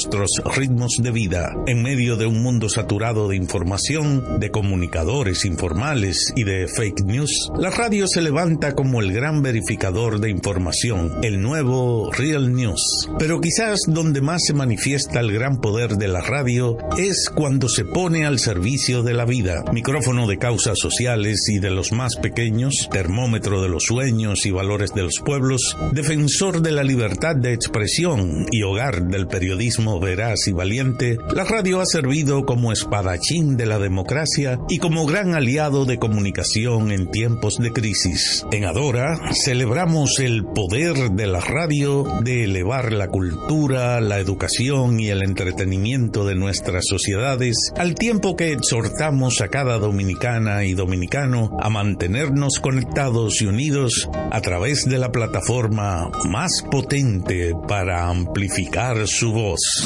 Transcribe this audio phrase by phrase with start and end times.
[0.00, 1.54] nuestros ritmos de vida.
[1.66, 7.50] En medio de un mundo saturado de información, de comunicadores informales y de fake news,
[7.58, 13.10] la radio se levanta como el gran verificador de información, el nuevo Real News.
[13.18, 17.84] Pero quizás donde más se manifiesta el gran poder de la radio es cuando se
[17.84, 19.64] pone al servicio de la vida.
[19.70, 24.94] Micrófono de causas sociales y de los más pequeños, termómetro de los sueños y valores
[24.94, 30.52] de los pueblos, defensor de la libertad de expresión y hogar del periodismo veraz y
[30.52, 35.98] valiente, la radio ha servido como espadachín de la democracia y como gran aliado de
[35.98, 38.44] comunicación en tiempos de crisis.
[38.52, 45.08] En Adora celebramos el poder de la radio de elevar la cultura, la educación y
[45.08, 51.70] el entretenimiento de nuestras sociedades, al tiempo que exhortamos a cada dominicana y dominicano a
[51.70, 59.79] mantenernos conectados y unidos a través de la plataforma más potente para amplificar su voz.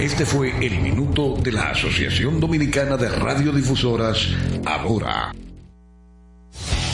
[0.00, 4.28] Este fue el minuto de la Asociación Dominicana de Radiodifusoras,
[4.64, 5.32] ahora.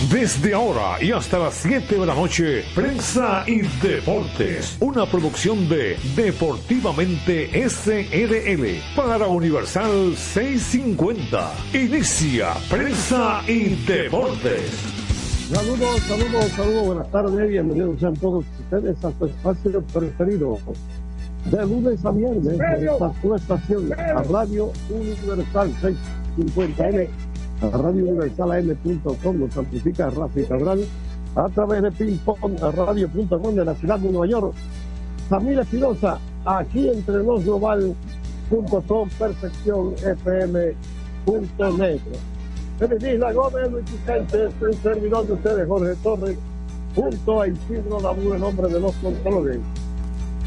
[0.08, 5.98] Desde ahora y hasta las 7 de la noche, Prensa y Deportes, una producción de
[6.16, 11.52] Deportivamente SRL para Universal 650.
[11.74, 14.70] Inicia Prensa y Deportes.
[15.52, 20.58] Saludos, saludos, saludos, buenas tardes, bienvenidos sean todos ustedes a su espacio preferido.
[21.46, 25.72] De lunes a viernes, esta su estación, a Radio Universal
[26.36, 27.08] 650M
[27.62, 30.84] a Radio Universal AM.com nos amplifica Rafa y Cabral
[31.36, 34.54] a través de pingpong radio.com de la ciudad de Nueva York.
[35.28, 42.00] Familia Espinosa, aquí entre los global.com, perfección fm.net.
[42.78, 46.38] Feliz Isla Gómez, Luis Vicente, el servidor de ustedes, Jorge Torres,
[46.94, 49.58] junto a Isidro Labur, en nombre de los controles.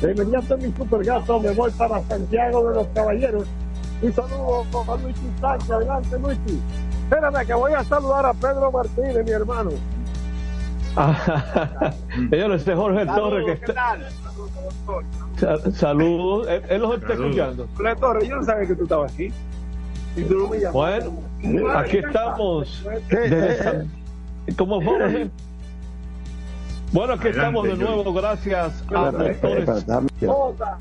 [0.03, 3.45] De inmediato mi super gato me voy para Santiago de los Caballeros
[4.01, 5.71] y saludo a Luis Sánchez.
[5.71, 6.37] Adelante, Luis.
[7.05, 9.71] Espérame, que voy a saludar a Pedro Martínez, mi hermano.
[12.29, 13.97] Señor, este Jorge Torres que está.
[15.73, 17.67] Saludos, él, él los está escuchando.
[17.77, 19.31] Jorge Torres, yo no sabía que tú estabas aquí.
[20.15, 20.73] Y tú no me llamas.
[20.73, 21.13] Bueno,
[21.75, 22.85] aquí estamos.
[23.09, 23.91] desde San-
[24.57, 25.29] ¿Cómo Jorge?
[26.93, 29.85] Bueno, aquí estamos de nuevo, gracias a motores.
[30.27, 30.77] Otra.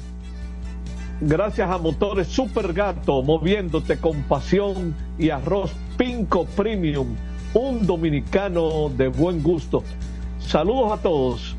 [1.25, 7.15] Gracias a Motores Super Gato, moviéndote con pasión y arroz Pinco Premium,
[7.55, 9.85] un dominicano de buen gusto.
[10.41, 11.57] Saludos a todos.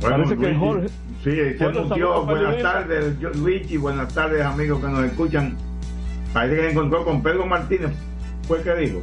[0.00, 0.88] Bueno, Parece que Luigi, Jorge-
[1.24, 2.24] Sí, se anunció.
[2.26, 3.76] Buenas tardes, yo- Luigi.
[3.78, 5.56] Buenas tardes, amigos que nos escuchan.
[6.34, 7.92] Parece que se encontró con Pedro Martínez.
[8.46, 9.00] ¿Fue que dijo?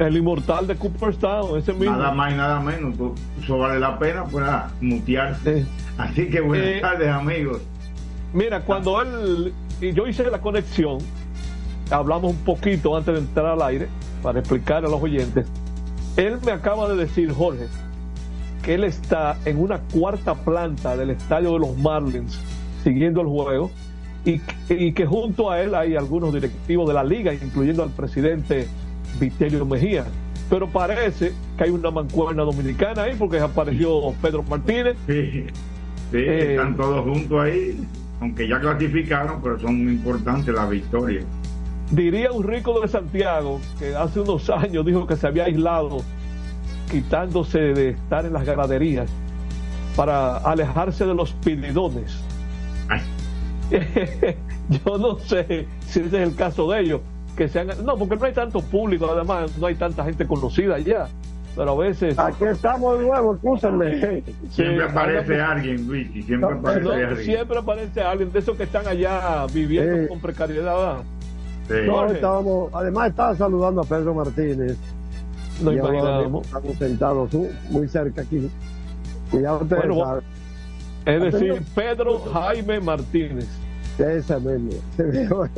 [0.00, 1.94] El inmortal de Cooperstown, ese mismo.
[1.96, 2.94] Nada más y nada menos.
[2.96, 3.12] pues,
[3.44, 5.58] Eso vale la pena para mutearse.
[5.58, 5.66] Eh,
[5.98, 7.60] Así que buenas Eh, tardes, amigos.
[8.32, 10.98] Mira, cuando él y yo hice la conexión,
[11.90, 13.88] hablamos un poquito antes de entrar al aire
[14.22, 15.46] para explicar a los oyentes.
[16.16, 17.66] Él me acaba de decir, Jorge,
[18.62, 22.40] que él está en una cuarta planta del estadio de los Marlins
[22.84, 23.70] siguiendo el juego
[24.24, 24.40] y,
[24.70, 28.66] y que junto a él hay algunos directivos de la liga, incluyendo al presidente
[29.18, 30.04] Vitelio Mejía.
[30.48, 34.96] Pero parece que hay una mancuerna dominicana ahí porque apareció Pedro Martínez.
[35.06, 35.46] Sí, sí,
[36.12, 37.80] Eh, están todos juntos ahí.
[38.20, 41.24] Aunque ya clasificaron, pero son importantes las victorias.
[41.90, 46.02] Diría un rico de Santiago que hace unos años dijo que se había aislado,
[46.90, 49.10] quitándose de estar en las ganaderías
[49.96, 52.20] para alejarse de los pilidones.
[54.84, 57.00] Yo no sé si ese es el caso de ellos,
[57.36, 61.08] que sean, no, porque no hay tanto público, además no hay tanta gente conocida ya,
[61.56, 64.22] pero a veces Aquí estamos de nuevo, escúchenme.
[64.50, 66.22] siempre Sí, aparece alguien, Luigi.
[66.22, 67.16] Siempre No, aparece no, alguien.
[67.24, 70.08] siempre aparece alguien de esos que están allá viviendo Sí.
[70.08, 70.98] con precariedad.
[71.86, 74.76] No, estábamos, además estaba saludando a Pedro Martínez.
[75.60, 76.46] Imaginamos.
[76.46, 78.50] Estamos sentados uh, muy cerca aquí.
[79.32, 80.24] Y ya ustedes Bueno, saben,
[81.06, 83.46] Es decir, tenido- Pedro Jaime Martínez.
[83.98, 84.76] ese mismo.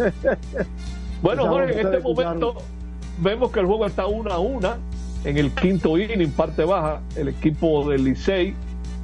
[1.23, 2.55] Bueno, Jorge, en este momento
[3.19, 4.77] vemos que el juego está una a una
[5.25, 8.55] en el quinto inning, parte baja, el equipo del Licey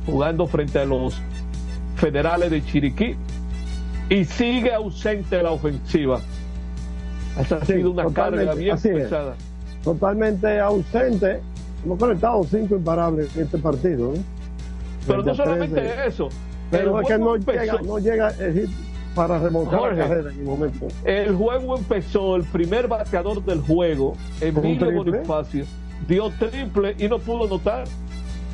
[0.04, 1.20] jugando frente a los
[1.96, 3.14] federales de Chiriquí
[4.08, 6.20] y sigue ausente la ofensiva.
[7.38, 8.82] Esa ha Sí, sido una carga bien es.
[8.82, 9.36] pesada.
[9.84, 11.40] Totalmente ausente.
[11.84, 14.12] Hemos conectado cinco imparables en este partido.
[14.14, 14.20] ¿no?
[15.06, 16.06] Pero no solamente 13.
[16.08, 16.28] eso.
[16.70, 18.32] Pero es que no empezó- llega, no llega
[19.18, 19.96] para remontar Jorge.
[19.96, 20.86] la carrera en el momento.
[21.04, 24.92] El juego empezó, el primer bateador del juego, Emilio?
[24.92, 25.64] Bonifacio,
[26.06, 27.84] dio triple y no pudo anotar.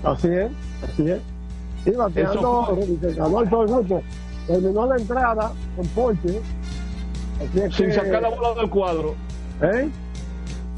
[0.03, 0.51] Así es,
[0.83, 1.21] así es.
[1.85, 2.79] Y bateando,
[3.15, 4.03] ganó el todo
[4.47, 6.41] terminó la entrada con Ponche.
[7.73, 9.15] Sin sacar la bola del cuadro.
[9.61, 9.91] ¿Eh?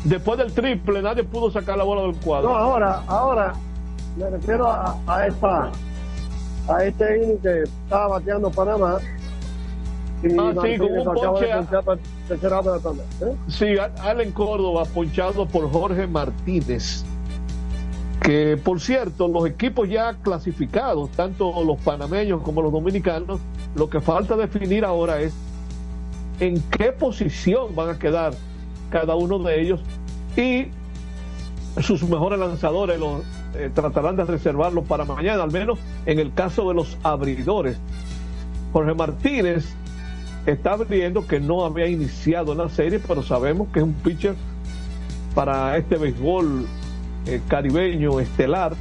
[0.05, 2.49] Después del triple, nadie pudo sacar la bola del cuadro.
[2.49, 3.53] No, ahora, ahora,
[4.17, 5.71] me refiero a, a esta
[6.69, 8.99] a este inning que estaba bateando Panamá.
[10.22, 11.50] Y ah, sí, con un ponche.
[11.50, 13.36] ¿eh?
[13.48, 13.66] Sí,
[14.00, 17.04] Allen Córdoba, ponchado por Jorge Martínez.
[18.22, 23.40] Que por cierto, los equipos ya clasificados, tanto los panameños como los dominicanos,
[23.74, 25.34] lo que falta definir ahora es
[26.40, 28.32] en qué posición van a quedar
[28.90, 29.80] cada uno de ellos
[30.36, 30.68] y
[31.82, 33.22] sus mejores lanzadores los
[33.54, 37.78] eh, tratarán de reservarlos para mañana, al menos en el caso de los abridores.
[38.72, 39.74] Jorge Martínez
[40.46, 44.34] está viendo que no había iniciado la serie, pero sabemos que es un pitcher
[45.34, 46.66] para este béisbol
[47.26, 48.75] eh, caribeño estelar.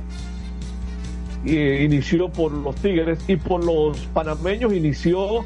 [1.46, 5.46] Eh, inició por los Tigres y por los panameños inició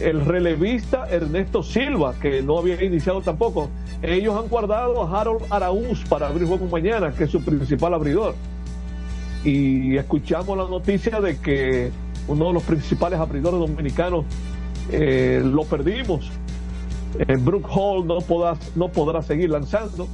[0.00, 3.68] el relevista Ernesto Silva, que no había iniciado tampoco.
[4.02, 8.34] Ellos han guardado a Harold Araúz para abrir juego mañana, que es su principal abridor.
[9.44, 11.90] Y escuchamos la noticia de que
[12.28, 14.24] uno de los principales abridores dominicanos
[14.90, 16.30] eh, lo perdimos.
[17.18, 20.08] Eh, Brook Hall no, podrá, no podrá seguir lanzando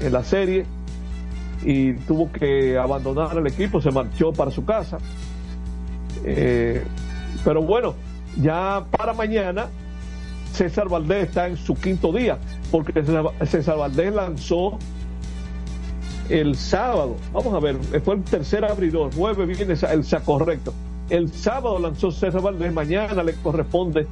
[0.00, 0.66] en la serie
[1.64, 4.98] y tuvo que abandonar el equipo, se marchó para su casa.
[6.24, 6.82] Eh,
[7.44, 7.94] pero bueno,
[8.40, 9.68] ya para mañana
[10.52, 12.38] César Valdés está en su quinto día,
[12.70, 13.02] porque
[13.46, 14.78] César Valdés lanzó
[16.28, 20.72] el sábado, vamos a ver, fue el tercer abridor, jueves viene el correcto.
[21.10, 24.06] El sábado lanzó César Valdés, mañana le corresponde.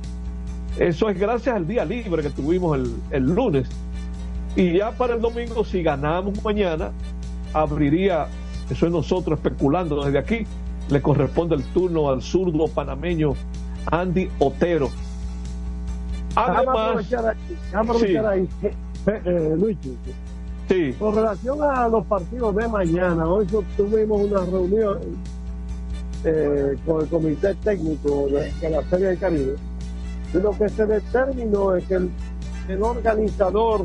[0.78, 3.68] Eso es gracias al día libre que tuvimos el, el lunes.
[4.56, 6.90] Y ya para el domingo, si ganamos mañana,
[7.54, 8.26] abriría,
[8.70, 10.46] eso es nosotros especulando desde aquí,
[10.90, 13.34] le corresponde el turno al zurdo panameño
[13.86, 14.90] Andy Otero.
[16.34, 17.12] Además,
[17.72, 18.48] aprovechar ahí,
[19.06, 19.76] eh, Luis.
[20.68, 20.94] Sí.
[20.98, 23.46] Con relación a los partidos de mañana, hoy
[23.76, 24.98] tuvimos una reunión
[26.24, 29.56] eh, con el comité técnico de, la Serie del Caribe.
[30.34, 33.84] Lo que se determinó es que el, organizador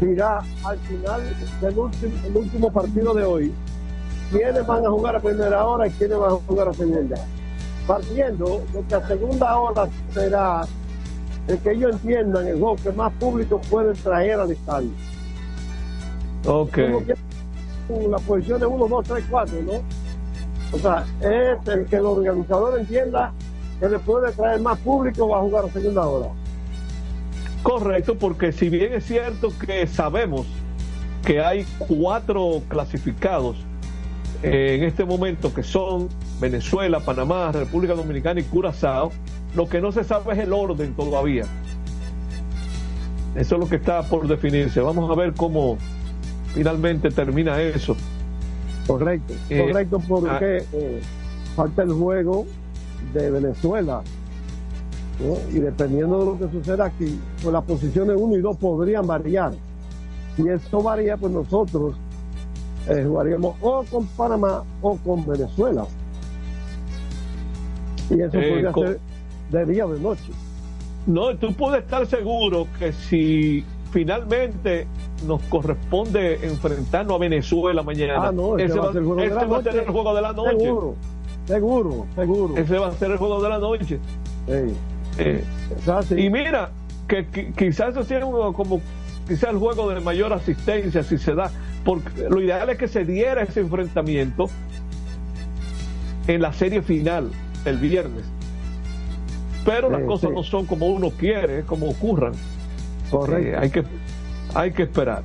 [0.00, 1.22] dirá al final
[1.60, 3.54] del último, el último partido de hoy
[4.30, 7.16] quiénes van a jugar a primera hora y quiénes van a jugar a segunda.
[7.86, 10.66] Partiendo de que a segunda hora será
[11.46, 14.90] el que ellos entiendan el juego que más público pueden traer al estadio.
[16.46, 16.78] Ok.
[18.10, 19.72] La posición de 1, 2, 3, 4, ¿no?
[20.72, 23.32] O sea, es el que el organizador entienda
[23.80, 26.28] que le puede traer más público va a jugar a segunda hora.
[27.62, 30.46] Correcto, porque si bien es cierto que sabemos
[31.24, 33.56] que hay cuatro clasificados
[34.42, 36.08] eh, en este momento que son
[36.40, 39.10] Venezuela, Panamá, República Dominicana y Curazao,
[39.54, 41.44] lo que no se sabe es el orden todavía.
[43.34, 44.80] Eso es lo que está por definirse.
[44.80, 45.78] Vamos a ver cómo
[46.54, 47.96] finalmente termina eso.
[48.88, 51.00] Correcto, eh, correcto, porque ah, eh,
[51.54, 52.46] falta el juego
[53.12, 54.02] de Venezuela.
[55.52, 59.52] Y dependiendo de lo que suceda aquí, pues las posiciones 1 y 2 podrían variar.
[60.36, 61.96] Si eso varía, pues nosotros
[62.88, 65.84] eh, jugaríamos o con Panamá o con Venezuela.
[68.08, 69.00] Y eso podría ser
[69.50, 70.32] de día o de noche.
[71.06, 74.86] No, tú puedes estar seguro que si finalmente
[75.26, 79.28] nos corresponde enfrentarnos a Venezuela mañana, ah, no, ese, va, a ser el juego, de
[79.28, 80.58] la va a ser el juego de la noche.
[80.58, 80.94] Seguro,
[81.46, 82.56] seguro, seguro.
[82.56, 83.98] Ese va a ser el juego de la noche.
[85.18, 85.44] Eh,
[86.16, 86.70] y mira,
[87.06, 88.80] que, quizás eso sea uno como
[89.26, 91.50] quizás el juego de mayor asistencia si se da,
[91.84, 94.48] porque lo ideal es que se diera ese enfrentamiento
[96.26, 97.30] en la serie final
[97.64, 98.24] el viernes
[99.68, 102.32] pero las cosas no son como uno quiere, como ocurran.
[103.10, 103.48] Correcto.
[103.48, 103.84] Eh, hay, que,
[104.54, 105.22] hay que esperar.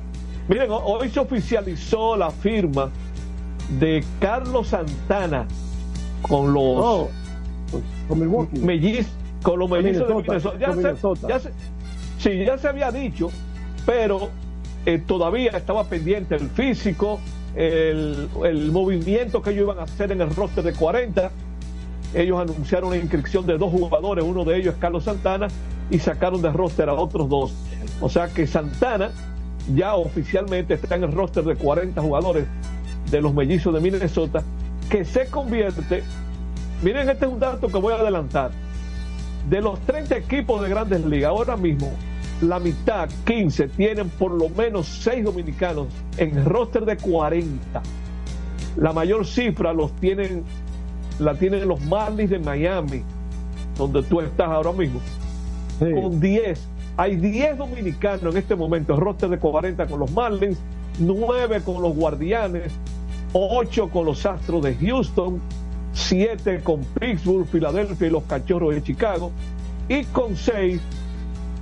[0.48, 2.90] Miren, hoy se oficializó la firma
[3.78, 5.46] de Carlos Santana
[6.22, 7.10] con los oh,
[8.08, 9.08] con melliz,
[9.42, 10.58] con los mellizos de Minnesota.
[10.58, 11.50] Ya, se, ya, se,
[12.18, 13.30] sí, ya se había dicho,
[13.86, 14.28] pero
[14.84, 17.20] eh, todavía estaba pendiente el físico,
[17.54, 21.30] el, el movimiento que ellos iban a hacer en el roster de 40
[22.14, 25.48] ellos anunciaron la inscripción de dos jugadores, uno de ellos es Carlos Santana,
[25.90, 27.54] y sacaron de roster a otros dos.
[28.00, 29.10] O sea que Santana
[29.74, 32.46] ya oficialmente está en el roster de 40 jugadores
[33.10, 34.42] de los mellizos de Minnesota,
[34.90, 36.02] que se convierte,
[36.82, 38.50] miren este es un dato que voy a adelantar,
[39.48, 41.92] de los 30 equipos de grandes ligas, ahora mismo
[42.40, 45.86] la mitad, 15, tienen por lo menos 6 dominicanos
[46.16, 47.82] en el roster de 40.
[48.76, 50.42] La mayor cifra los tienen
[51.18, 53.02] la tienen los Marlins de Miami,
[53.76, 55.00] donde tú estás ahora mismo,
[55.78, 56.68] con 10.
[56.96, 60.58] Hay 10 dominicanos en este momento, roster de 40 con los Marlins,
[60.98, 62.72] 9 con los Guardianes,
[63.32, 65.40] 8 con los Astros de Houston,
[65.92, 69.32] 7 con Pittsburgh, Filadelfia y los Cachorros de Chicago,
[69.88, 70.80] y con 6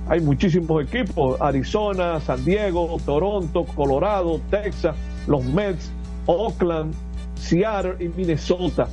[0.07, 4.95] hay muchísimos equipos, Arizona, San Diego, Toronto, Colorado, Texas,
[5.27, 5.91] los Mets,
[6.25, 6.93] Oakland,
[7.35, 8.87] Seattle y Minnesota.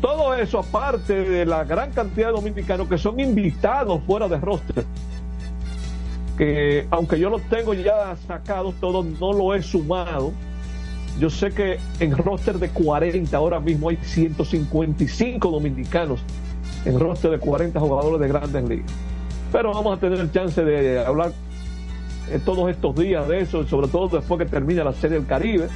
[0.00, 4.84] Todo eso aparte de la gran cantidad de dominicanos que son invitados fuera de roster.
[6.36, 10.32] Que aunque yo los tengo ya sacados, todos no lo he sumado.
[11.18, 16.20] Yo sé que en roster de 40 ahora mismo hay 155 dominicanos
[16.84, 18.92] en roster de 40 jugadores de grandes ligas.
[19.50, 21.32] Pero vamos a tener chance de hablar
[22.30, 25.68] en todos estos días de eso, sobre todo después que termine la Serie del Caribe,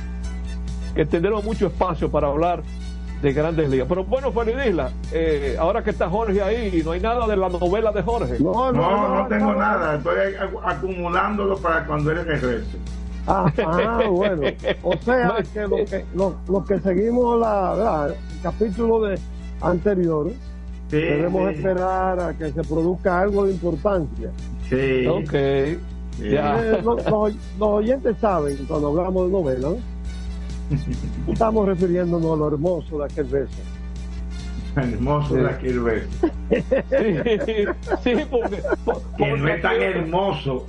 [0.94, 2.62] que tendremos mucho espacio para hablar
[3.22, 3.86] de grandes ligas.
[3.88, 7.48] Pero bueno, Feliz Isla, eh, ahora que está Jorge ahí, no hay nada de la
[7.48, 8.38] novela de Jorge.
[8.40, 9.94] No, no, no, tengo nada.
[9.94, 12.76] Estoy acumulándolo para cuando él regrese.
[13.26, 14.42] Ah, ah, bueno.
[14.82, 16.04] O sea, que lo que,
[16.48, 19.18] lo, que seguimos la, el capítulo de
[19.60, 20.32] anterior,
[20.90, 24.30] debemos esperar a que se produzca algo de importancia.
[24.68, 25.06] Sí.
[25.06, 25.34] Ok.
[26.20, 27.02] Eh, los,
[27.58, 29.68] oyentes saben cuando hablamos de novela,
[31.28, 33.52] Estamos refiriéndonos a lo hermoso de aquel beso.
[34.76, 36.08] Hermoso de aquel beso.
[38.02, 38.62] Sí, porque,
[39.16, 40.66] que no es tan hermoso.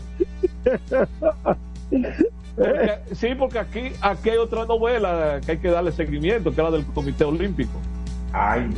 [3.12, 6.72] sí, porque aquí, aquí hay otra novela que hay que darle seguimiento, que es la
[6.72, 7.80] del Comité Olímpico.
[8.32, 8.70] Ay.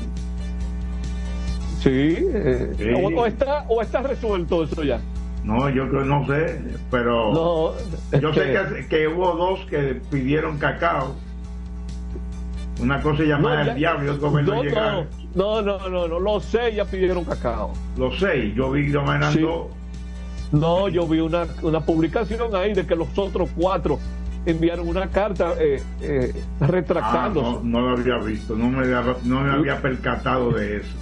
[1.81, 4.99] Sí, eh, O, está, o está resuelto eso ya.
[5.45, 6.59] No, yo creo, no sé,
[6.89, 7.75] pero
[8.19, 11.15] yo sé que, hubo dos que pidieron cacao.
[12.81, 16.85] Una cosa llamada el diablo y otro no, no, no, no, no, los seis ya
[16.85, 17.73] pidieron cacao.
[17.95, 19.69] Los seis, yo vi llamando.
[20.51, 23.99] No, yo vi una, una publicación ahí de que los otros cuatro
[24.45, 27.47] enviaron una carta eh, eh, retractándose.
[27.47, 28.87] Ah, no, no, lo había visto, no me,
[29.23, 30.95] no me había percatado de eso.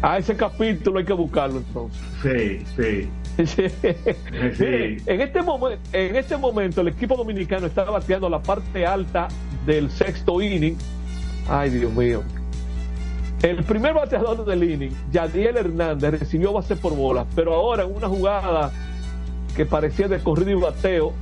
[0.00, 2.00] A ese capítulo hay que buscarlo entonces.
[2.22, 3.08] Sí, sí.
[3.38, 9.28] En, este momento, en este momento el equipo dominicano está bateando la parte alta
[9.66, 10.76] del sexto inning.
[11.48, 12.22] Ay, Dios mío.
[13.42, 18.08] El primer bateador del inning, Yadiel Hernández, recibió base por bola, pero ahora en una
[18.08, 18.72] jugada
[19.54, 21.12] que parecía de corrido y bateo,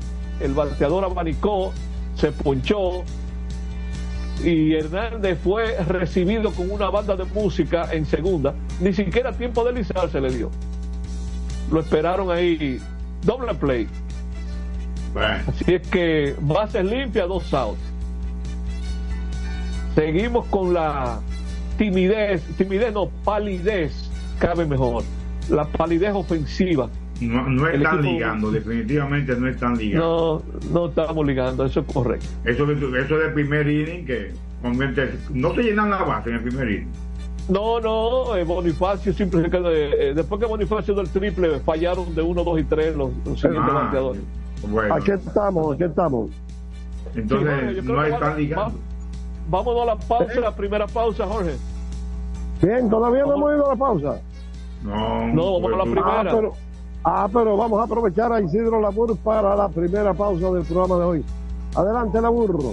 [0.40, 1.72] el bateador abanicó,
[2.14, 3.02] se ponchó,
[4.42, 8.54] y Hernández fue recibido con una banda de música en segunda.
[8.80, 10.50] Ni siquiera tiempo de lisar se le dio.
[11.70, 12.80] Lo esperaron ahí.
[13.22, 13.88] Doble play.
[15.46, 17.78] Así es que bases limpias, dos outs.
[19.94, 21.20] Seguimos con la
[21.78, 25.04] timidez, timidez no, palidez, cabe mejor.
[25.48, 26.88] La palidez ofensiva
[27.20, 30.44] no, no están ligando, definitivamente no están ligando.
[30.62, 32.26] No, no estamos ligando, eso es correcto.
[32.44, 34.32] Eso, eso de primer inning que
[35.32, 36.92] no se llenan la base en el primer inning.
[37.48, 42.44] No, no, eh, Bonifacio simplemente eh, eh, después que Bonifacio del triple fallaron de 1,
[42.44, 44.22] 2 y 3 los, siguientes ah, bateadores.
[44.68, 44.94] Bueno.
[44.94, 46.30] Aquí estamos, aquí estamos.
[47.14, 48.78] Entonces, no están ligando.
[49.48, 51.56] vámonos a la pausa, la primera pausa, Jorge.
[52.62, 54.20] Bien, todavía no hemos ido a la pausa.
[54.82, 56.20] No, no vamos a la primera.
[56.20, 56.54] Ah, pero,
[57.06, 61.04] Ah, pero vamos a aprovechar a Isidro Labur para la primera pausa del programa de
[61.04, 61.24] hoy.
[61.76, 62.72] Adelante, Laburro.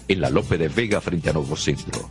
[0.11, 2.09] en la Lope de Vega frente a Nuevo Centro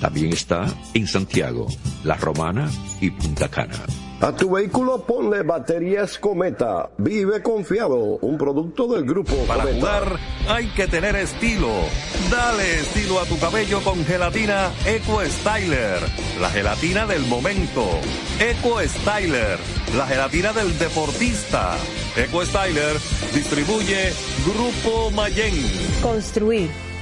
[0.00, 1.66] también está en Santiago,
[2.04, 3.74] La Romana y Punta Cana.
[4.20, 6.90] A tu vehículo ponle baterías Cometa.
[6.98, 11.68] Vive confiado, un producto del grupo Para jugar hay que tener estilo.
[12.30, 16.00] Dale estilo a tu cabello con gelatina Eco Styler,
[16.40, 17.84] la gelatina del momento.
[18.40, 19.58] Eco Styler,
[19.96, 21.76] la gelatina del deportista.
[22.16, 22.96] Eco Styler
[23.32, 24.12] distribuye
[24.44, 25.54] Grupo Mayen.
[26.02, 26.70] Construir,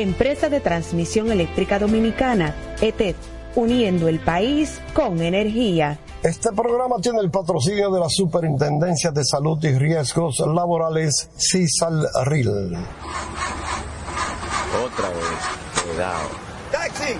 [0.00, 3.16] Empresa de Transmisión Eléctrica Dominicana, ETED,
[3.56, 5.98] uniendo el país con energía.
[6.22, 12.76] Este programa tiene el patrocinio de la Superintendencia de Salud y Riesgos Laborales, CISAL-RIL.
[14.84, 16.28] Otra vez, cuidado.
[16.70, 17.14] ¡Taxi!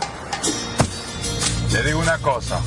[1.73, 2.61] Le digo una cosa,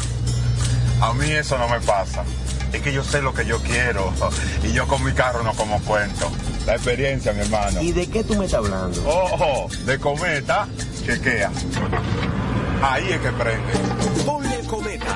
[0.99, 2.25] a mí eso no me pasa.
[2.73, 4.11] Es que yo sé lo que yo quiero
[4.63, 6.29] y yo con mi carro no como cuento.
[6.65, 7.81] La experiencia, mi hermano.
[7.81, 9.01] ¿Y de qué tú me estás hablando?
[9.07, 10.67] Ojo, de cometa,
[11.05, 11.51] chequea.
[12.81, 13.73] Ahí es que prende.
[14.25, 15.15] Ponle cometa.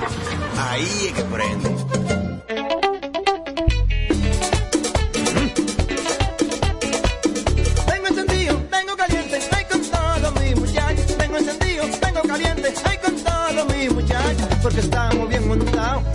[0.57, 1.75] Ahí es que prende.
[14.65, 16.14] porque estamos bien montados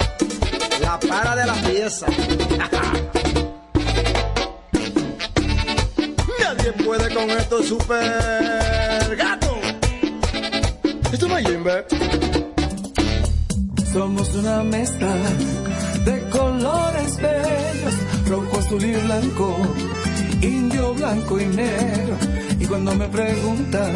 [1.07, 2.05] para de la pieza.
[6.39, 9.59] Nadie puede con esto super gato.
[11.11, 11.85] Esto no es Jimbe.
[13.91, 15.13] Somos una mezcla
[16.05, 17.95] de colores bellos,
[18.27, 19.57] rojo, azul y blanco,
[20.41, 22.17] indio, blanco y negro.
[22.59, 23.95] Y cuando me preguntan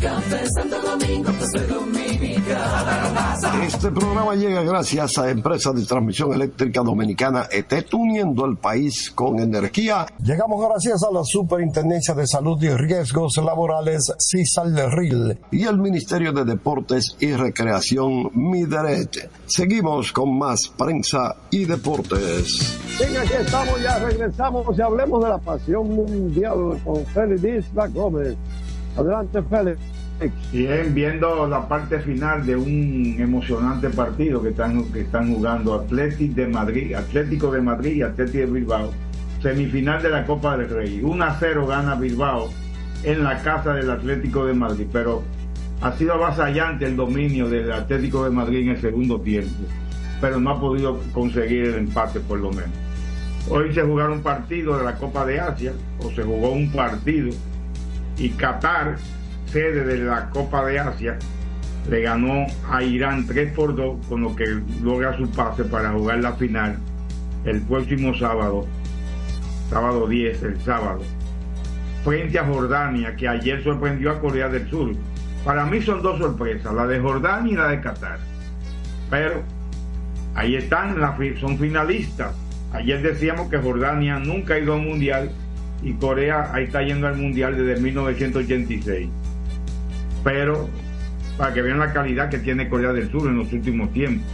[0.00, 1.30] Café Santo Domingo.
[3.66, 9.38] Este programa llega gracias a Empresa de Transmisión Eléctrica Dominicana ETET, uniendo el país con
[9.38, 10.06] energía.
[10.22, 16.44] Llegamos gracias a la Superintendencia de Salud y Riesgos Laborales, CISAL-RIL, y el Ministerio de
[16.44, 19.30] Deportes y Recreación, MIDERET.
[19.46, 22.78] Seguimos con más prensa y deportes.
[23.00, 28.36] Venga, aquí estamos, ya regresamos y hablemos de la pasión mundial con Félix Gómez.
[28.96, 29.78] Adelante, Félix.
[30.50, 36.94] Bien, viendo la parte final de un emocionante partido que están, jugando Atlético de Madrid,
[36.94, 38.90] Atlético de Madrid y Atlético de Bilbao,
[39.42, 41.00] semifinal de la Copa del Rey.
[41.02, 42.48] 1 a 0 gana Bilbao
[43.04, 45.22] en la casa del Atlético de Madrid, pero
[45.82, 49.64] ha sido avasallante el dominio del Atlético de Madrid en el segundo tiempo,
[50.22, 52.70] pero no ha podido conseguir el empate por lo menos.
[53.50, 57.36] Hoy se jugaron partidos de la Copa de Asia, o se jugó un partido,
[58.18, 58.96] y Qatar
[59.46, 61.18] sede de la Copa de Asia,
[61.88, 64.44] le ganó a Irán 3 por 2, con lo que
[64.82, 66.76] logra su pase para jugar la final
[67.44, 68.66] el próximo sábado,
[69.70, 71.00] sábado 10, el sábado,
[72.04, 74.92] frente a Jordania, que ayer sorprendió a Corea del Sur.
[75.44, 78.18] Para mí son dos sorpresas, la de Jordania y la de Qatar.
[79.08, 79.42] Pero
[80.34, 80.96] ahí están,
[81.40, 82.34] son finalistas.
[82.72, 85.30] Ayer decíamos que Jordania nunca ha ido a un mundial
[85.82, 89.08] y Corea ahí está yendo al mundial desde 1986
[90.26, 90.68] pero
[91.38, 94.26] para que vean la calidad que tiene Corea del Sur en los últimos tiempos.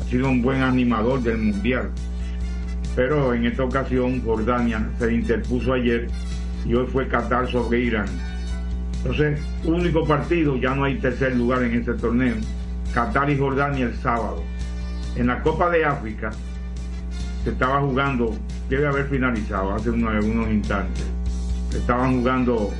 [0.00, 1.90] Ha sido un buen animador del Mundial.
[2.94, 6.08] Pero en esta ocasión Jordania se interpuso ayer
[6.64, 8.06] y hoy fue Qatar sobre Irán.
[8.98, 12.36] Entonces, único partido, ya no hay tercer lugar en este torneo.
[12.94, 14.42] Qatar y Jordania el sábado.
[15.16, 16.30] En la Copa de África
[17.44, 18.34] se estaba jugando,
[18.68, 21.04] debe haber finalizado hace unos, instantes.
[21.74, 22.72] Estaban jugando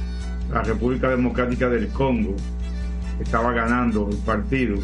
[0.52, 2.34] la República Democrática del Congo
[3.20, 4.76] estaba ganando el partido.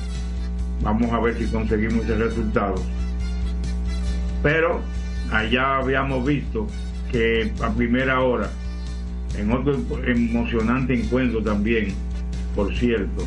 [0.82, 2.74] Vamos a ver si conseguimos ese resultado.
[4.42, 4.80] Pero
[5.30, 6.66] allá habíamos visto
[7.10, 8.50] que a primera hora,
[9.36, 11.94] en otro emocionante encuentro también,
[12.56, 13.24] por cierto,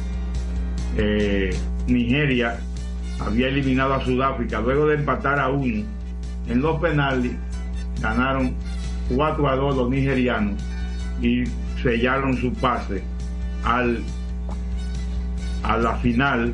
[0.98, 1.56] eh,
[1.88, 2.60] Nigeria
[3.20, 5.84] había eliminado a Sudáfrica luego de empatar a uno
[6.48, 7.32] en los penales,
[8.06, 8.54] ganaron
[9.16, 10.62] 4 a 2 los nigerianos
[11.22, 11.44] y
[11.82, 13.02] sellaron su pase
[13.64, 14.04] al,
[15.64, 16.54] a la final,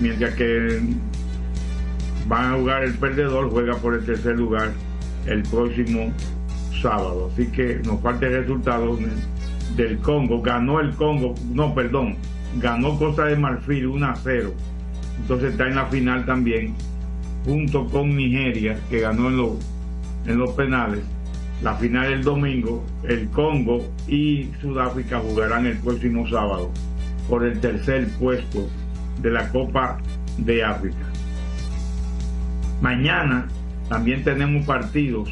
[0.00, 0.80] mientras que
[2.28, 4.72] van a jugar el perdedor, juega por el tercer lugar
[5.26, 6.12] el próximo
[6.82, 7.30] sábado.
[7.32, 8.98] Así que nos falta el resultado
[9.76, 10.42] del Congo.
[10.42, 12.16] Ganó el Congo, no, perdón,
[12.58, 14.52] ganó Costa de Marfil 1 a 0.
[15.20, 16.74] Entonces está en la final también,
[17.46, 19.75] junto con Nigeria, que ganó en los,
[20.26, 21.04] en los penales
[21.62, 26.70] la final el domingo, el Congo y Sudáfrica jugarán el próximo sábado
[27.28, 28.68] por el tercer puesto
[29.22, 29.98] de la Copa
[30.36, 31.06] de África.
[32.82, 33.46] Mañana
[33.88, 35.30] también tenemos partidos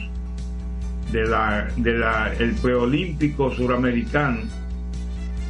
[1.12, 4.40] de la, de la el preolímpico suramericano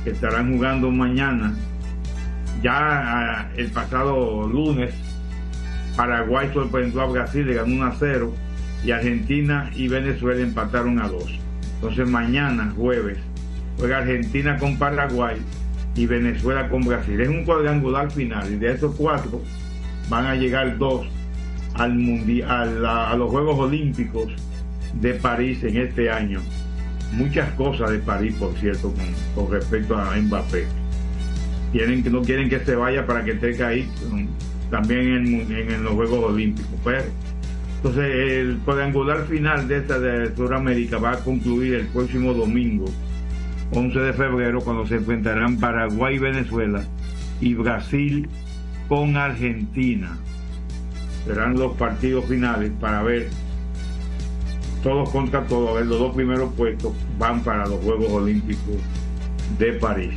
[0.03, 1.55] que estarán jugando mañana.
[2.63, 4.93] Ya ah, el pasado lunes
[5.97, 8.35] Paraguay sorprendió a Brasil, le ganó 1 a 0
[8.85, 11.39] y Argentina y Venezuela empataron a dos.
[11.77, 13.19] Entonces mañana, jueves,
[13.79, 15.37] juega Argentina con Paraguay
[15.97, 17.21] y Venezuela con Brasil.
[17.21, 19.41] Es un cuadrangular final y de esos cuatro
[20.09, 21.07] van a llegar dos
[21.75, 24.33] al mundial, a, los Juegos Olímpicos
[25.01, 26.41] de París en este año.
[27.13, 28.93] Muchas cosas de París, por cierto,
[29.35, 30.67] con, respecto a Mbappé.
[31.73, 33.89] Quieren no quieren que se vaya para que esté ahí
[34.71, 36.73] también en, los Juegos Olímpicos.
[36.85, 37.03] Pero
[37.85, 42.87] entonces, el cuadrangular final de esta de Sudamérica va a concluir el próximo domingo,
[43.73, 46.83] 11 de febrero, cuando se enfrentarán Paraguay y Venezuela
[47.43, 48.27] y Brasil
[48.89, 50.17] con Argentina.
[51.27, 53.29] Serán los partidos finales para ver
[54.83, 55.69] todos contra todos.
[55.69, 58.77] A ver, los dos primeros puestos van para los Juegos Olímpicos
[59.59, 60.15] de París.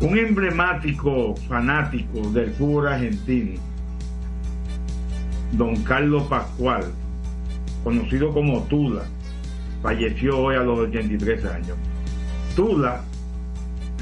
[0.00, 3.69] Un emblemático fanático del fútbol argentino
[5.52, 6.84] don Carlos Pascual,
[7.82, 9.04] conocido como Tula,
[9.82, 11.76] falleció hoy a los 83 años.
[12.54, 13.02] Tula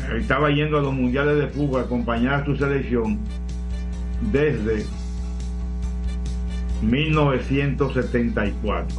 [0.08, 3.18] eh, estaba yendo a los mundiales de fútbol a acompañar a su selección
[4.32, 4.84] desde
[6.82, 8.96] 1974.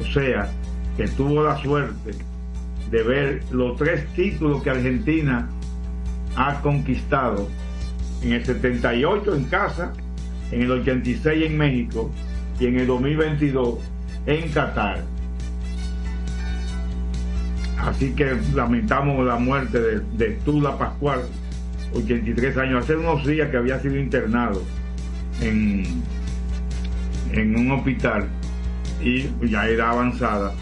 [0.00, 0.50] O sea,
[0.96, 2.12] que tuvo la suerte
[2.90, 5.48] de ver los tres títulos que Argentina
[6.36, 7.48] ha conquistado
[8.22, 9.92] en el 78 en casa,
[10.50, 12.10] en el 86 en México
[12.58, 13.78] y en el 2022
[14.26, 15.02] en Qatar.
[17.78, 21.20] Así que lamentamos la muerte de, Tula Pascual,
[21.94, 24.62] 83 años, hace unos días que había sido internado
[25.40, 25.84] en,
[27.32, 28.28] en un hospital
[29.02, 30.52] y ya era avanzada,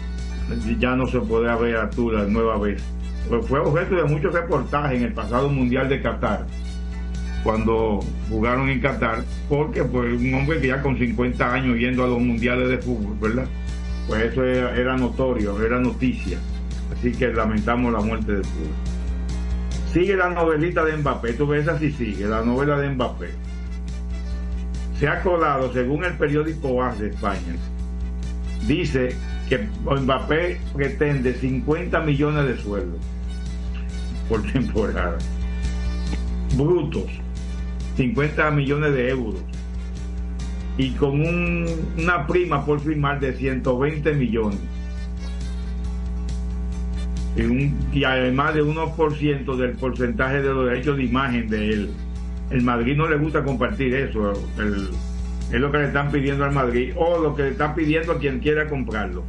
[0.79, 2.81] ya no se podía ver a Tula nueva vez.
[3.47, 6.45] Fue objeto de muchos reportajes en el pasado Mundial de Qatar
[7.43, 7.99] cuando
[8.29, 12.19] jugaron en Qatar, porque pues un hombre que ya con 50 años yendo a los
[12.19, 13.47] mundiales de fútbol, ¿verdad?
[14.07, 16.37] Pues eso era, notorio, era noticia.
[16.91, 18.73] Así que lamentamos la muerte de fútbol.
[19.93, 23.29] sigue la novelita de Mbappé, tú ves así sigue, la novela de Mbappé.
[24.99, 27.55] Se ha colado, según el periódico AS de España,
[28.67, 29.15] dice
[29.47, 32.99] que Mbappé pretende 50 millones de sueldos
[34.27, 35.17] por temporada.
[36.55, 37.18] Brutos,
[37.99, 39.35] 50 millones de euros.
[40.77, 44.59] Y con un- una prima por firmar de 120 millones.
[47.35, 51.89] Y, un- y además de 1% del porcentaje de los derechos de imagen de él.
[52.51, 54.31] El Madrid no le gusta compartir eso.
[55.51, 58.19] es lo que le están pidiendo al Madrid o lo que le están pidiendo a
[58.19, 59.23] quien quiera comprarlo.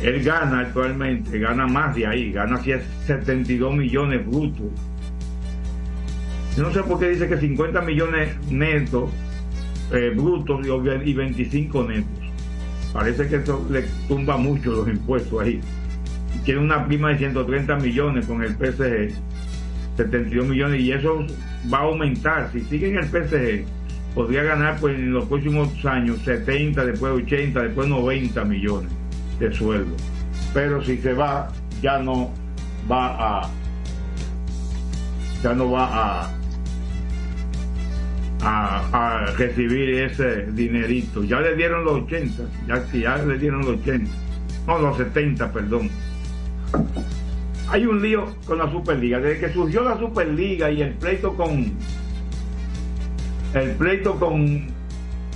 [0.00, 2.58] Él gana actualmente, gana más de ahí, gana
[3.06, 4.68] 72 millones brutos.
[6.56, 9.10] Yo no sé por qué dice que 50 millones netos,
[9.92, 12.10] eh, brutos y- y 25 netos.
[12.92, 15.60] Parece que eso le tumba mucho los impuestos ahí.
[16.44, 19.14] Tiene una prima de 130 millones con el PSG,
[19.96, 21.24] 72 millones, y eso
[21.72, 22.50] va a aumentar.
[22.52, 23.64] Si sigue en el PSG,
[24.14, 28.90] podría ganar pues en los próximos años 70, después 80, después 90 millones
[29.38, 29.94] de sueldo.
[30.52, 31.48] Pero si se va,
[31.80, 32.30] ya no
[32.90, 33.50] va a
[35.42, 36.30] ya no va a
[38.42, 41.22] a, recibir ese dinerito.
[41.24, 44.10] Ya le dieron los 80, ya, ya le dieron los 80,
[44.66, 45.90] no, los 70, perdón.
[47.68, 49.18] Hay un lío con la Superliga.
[49.18, 51.72] Desde que surgió la Superliga y el pleito con
[53.54, 54.66] el pleito con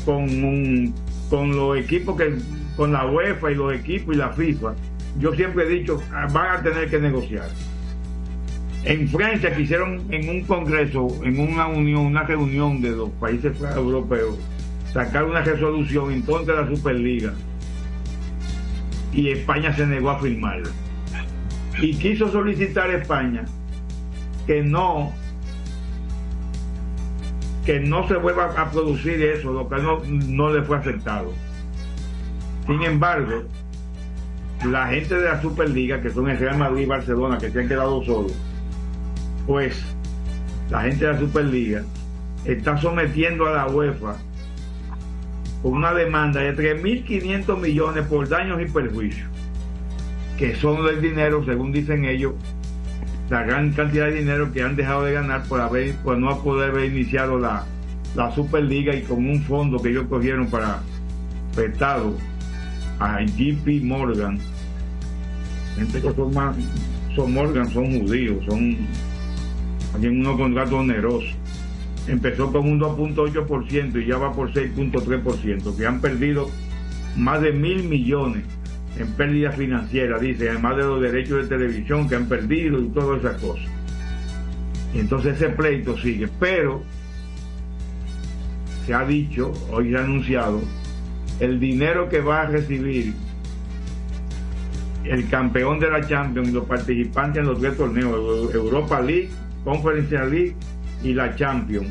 [0.05, 0.95] con
[1.29, 2.35] con los equipos que
[2.77, 4.75] con la UEFA y los equipos y la FIFA,
[5.19, 7.49] yo siempre he dicho ah, van a tener que negociar.
[8.87, 14.39] En Francia quisieron en un congreso, en una unión, una reunión de los países europeos,
[14.93, 17.35] sacar una resolución en contra de la Superliga
[19.13, 20.71] y España se negó a firmarla.
[21.83, 23.45] Y quiso solicitar a España
[24.47, 25.13] que no
[27.65, 31.33] que no se vuelva a producir eso, lo que no, no le fue aceptado.
[32.69, 33.43] Sin embargo,
[34.65, 37.67] la gente de la Superliga, que son el Real Madrid y Barcelona, que se han
[37.67, 38.33] quedado solos,
[39.47, 39.81] pues
[40.71, 41.83] la gente de la Superliga
[42.45, 44.17] está sometiendo a la UEFA
[45.63, 49.29] con una demanda de 3.500 millones por daños y perjuicios,
[50.39, 52.35] que son el dinero, según dicen ellos,
[53.31, 56.71] la gran cantidad de dinero que han dejado de ganar por haber por no poder
[56.71, 57.65] haber iniciado la,
[58.15, 60.81] la Superliga y con un fondo que ellos cogieron para
[61.55, 62.15] prestado
[63.01, 64.39] a JP Morgan.
[65.77, 66.57] Gente que son más
[67.15, 68.77] son Morgan son judíos son
[69.97, 71.35] tienen unos contratos onerosos
[72.09, 76.51] empezó con un 2.8% y ya va por 6.3% que han perdido
[77.17, 78.45] más de mil millones
[78.99, 83.21] en pérdidas financieras, dice, además de los derechos de televisión que han perdido y todas
[83.21, 83.67] esas cosas.
[84.95, 86.83] Y entonces ese pleito sigue, pero
[88.87, 90.61] se ha dicho, hoy se ha anunciado,
[91.41, 93.13] el dinero que va a recibir
[95.05, 99.29] el campeón de la Champions y los participantes en los tres torneos, Europa League,
[99.67, 100.55] Conference League
[101.03, 101.89] y la Champions,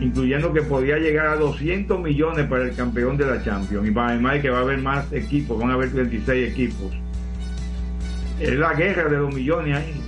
[0.00, 3.86] incluyendo que podría llegar a 200 millones para el campeón de la Champions.
[3.86, 6.92] Y además de que va a haber más equipos, van a haber 36 equipos.
[8.40, 10.00] Es la guerra de los millones ahí.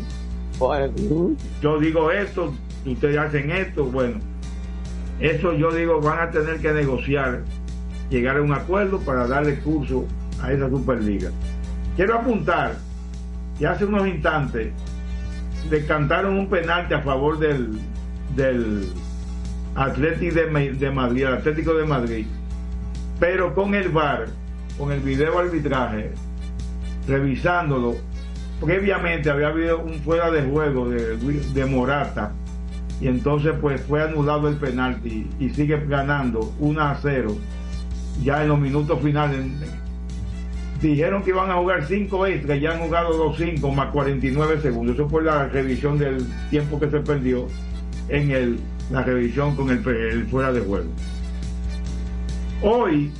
[1.60, 2.54] Yo digo esto,
[2.86, 4.16] ustedes hacen esto, bueno,
[5.20, 7.42] eso yo digo van a tener que negociar,
[8.08, 10.06] llegar a un acuerdo para darle curso
[10.40, 11.30] a esa Superliga.
[11.94, 12.76] Quiero apuntar
[13.58, 14.72] que hace unos instantes
[15.70, 17.78] le cantaron un penalti a favor del,
[18.34, 18.88] del
[19.74, 22.26] Atlético de, de Madrid, Atlético de Madrid,
[23.18, 24.26] pero con el VAR,
[24.78, 26.12] con el video arbitraje,
[27.06, 27.96] revisándolo,
[28.60, 32.32] previamente había habido un fuera de juego de, de Morata
[33.00, 37.36] y entonces pues fue anulado el penalti y sigue ganando 1 a 0
[38.22, 39.44] ya en los minutos finales
[40.80, 44.94] dijeron que iban a jugar 5 extras ya han jugado los 5 más 49 segundos.
[44.94, 47.46] Eso fue la revisión del tiempo que se perdió
[48.08, 48.58] en el,
[48.90, 49.80] la revisión con el,
[50.26, 50.90] fuera de juego.
[52.62, 53.10] Hoy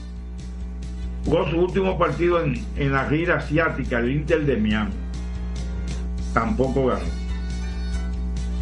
[1.25, 4.93] jugó su último partido en, en la gira asiática el Inter de Miami.
[6.33, 7.26] Tampoco ganó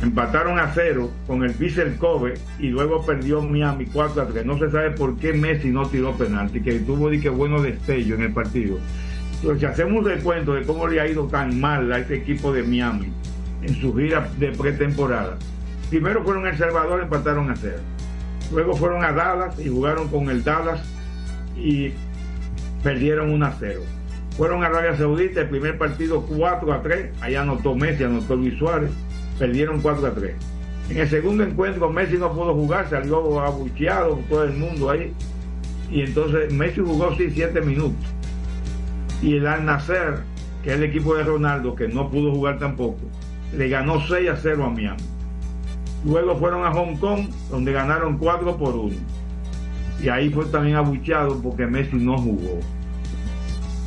[0.03, 4.45] empataron a cero con el Vissel Kobe y luego perdió Miami 4 a 3.
[4.47, 8.23] No se sabe por qué Messi no tiró penalti, que tuvo que bueno destello en
[8.23, 8.79] el partido.
[9.43, 12.53] Pero si hacemos un recuento de cómo le ha ido tan mal a este equipo
[12.53, 13.13] de Miami
[13.63, 15.37] en su gira de pretemporada.
[15.91, 17.81] Primero fueron a El Salvador, empataron a cero.
[18.53, 20.83] Luego fueron a Dallas y jugaron con el Dallas
[21.57, 21.93] y
[22.83, 23.81] perdieron 1 a 0.
[24.37, 28.59] Fueron a Arabia Saudita, el primer partido 4 a 3, allá anotó Messi, anotó Luis
[28.59, 28.91] Suárez,
[29.39, 30.35] perdieron 4 a 3.
[30.91, 35.13] En el segundo encuentro Messi no pudo jugar, salió abucheado todo el mundo ahí.
[35.91, 38.05] Y entonces Messi jugó sí 7 minutos.
[39.23, 40.19] Y el Al Nasser,
[40.63, 43.01] que es el equipo de Ronaldo, que no pudo jugar tampoco,
[43.57, 45.03] le ganó 6 a 0 a Miami.
[46.05, 48.95] Luego fueron a Hong Kong, donde ganaron 4 por 1.
[50.03, 52.61] Y ahí fue también abucheado porque Messi no jugó.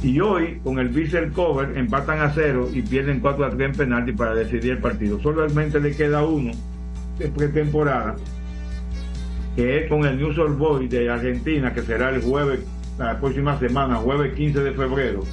[0.04, 3.76] Y hoy, con el Vissel Cover, empatan a 0 y pierden 4 a 3 en
[3.76, 5.20] penalti para decidir el partido.
[5.20, 6.52] Solamente le queda uno
[7.18, 8.16] de pretemporada,
[9.56, 12.60] que es con el News Old Boys de Argentina, que será el jueves,
[13.00, 15.24] la próxima semana, jueves 15 de febrero.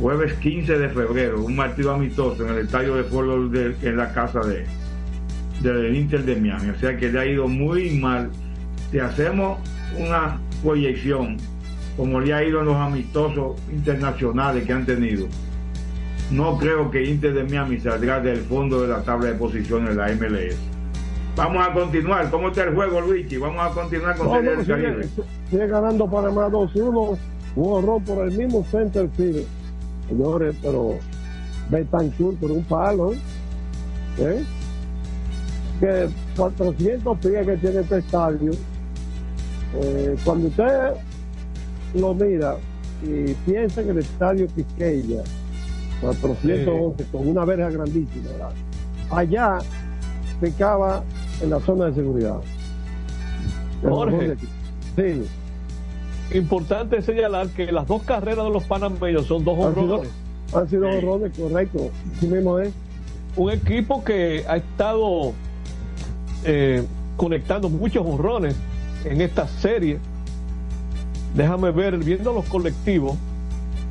[0.00, 4.12] Jueves 15 de febrero, un partido amistoso en el estadio de fútbol de, en la
[4.12, 4.64] casa de
[5.60, 6.70] del Inter de Miami.
[6.70, 8.30] O sea que le ha ido muy mal.
[8.90, 9.58] Si hacemos
[9.98, 11.36] una proyección,
[11.96, 15.26] como le ha ido en los amistosos internacionales que han tenido,
[16.30, 19.94] no creo que Inter de Miami saldrá del fondo de la tabla de posiciones de
[19.96, 20.56] la MLS.
[21.36, 22.30] Vamos a continuar.
[22.30, 23.36] ¿Cómo está el juego, Luigi?
[23.36, 25.08] Vamos a continuar con Serie del Caribe.
[25.50, 27.18] sigue ganando Panamá 2-1.
[27.56, 29.44] Un horror por el mismo center field.
[30.08, 30.94] Señores, pero
[31.70, 33.12] Betancourt por un palo.
[34.18, 34.44] ¿eh?
[35.80, 38.52] Que 400 pies que tiene este estadio.
[39.74, 40.92] eh, cuando usted
[41.94, 42.56] lo mira
[43.02, 45.22] y piensa en el estadio Quisqueya,
[46.00, 48.50] 411, con una verja grandísima, ¿verdad?
[49.10, 49.58] allá
[50.40, 51.02] ficaba
[51.42, 52.36] en la zona de seguridad.
[53.82, 54.36] Jorge.
[54.96, 55.24] Sí.
[56.36, 60.10] Importante señalar que las dos carreras de los panameños son dos honrones.
[60.54, 61.90] Han sido honrones, correcto.
[62.16, 62.72] Así mismo es.
[63.36, 65.32] Un equipo que ha estado
[66.44, 66.84] eh,
[67.16, 68.56] conectando muchos honrones
[69.04, 69.98] en esta serie.
[71.34, 73.16] Déjame ver, viendo los colectivos,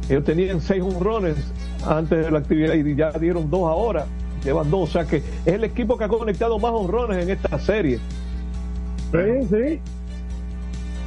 [0.10, 1.36] ellos tenían seis honrones
[1.86, 4.06] antes de la actividad y ya dieron dos ahora,
[4.43, 7.60] llevan dos, o sea que es el equipo que ha conectado más honrones en esta
[7.60, 7.99] serie.
[9.12, 9.79] Sí, sí.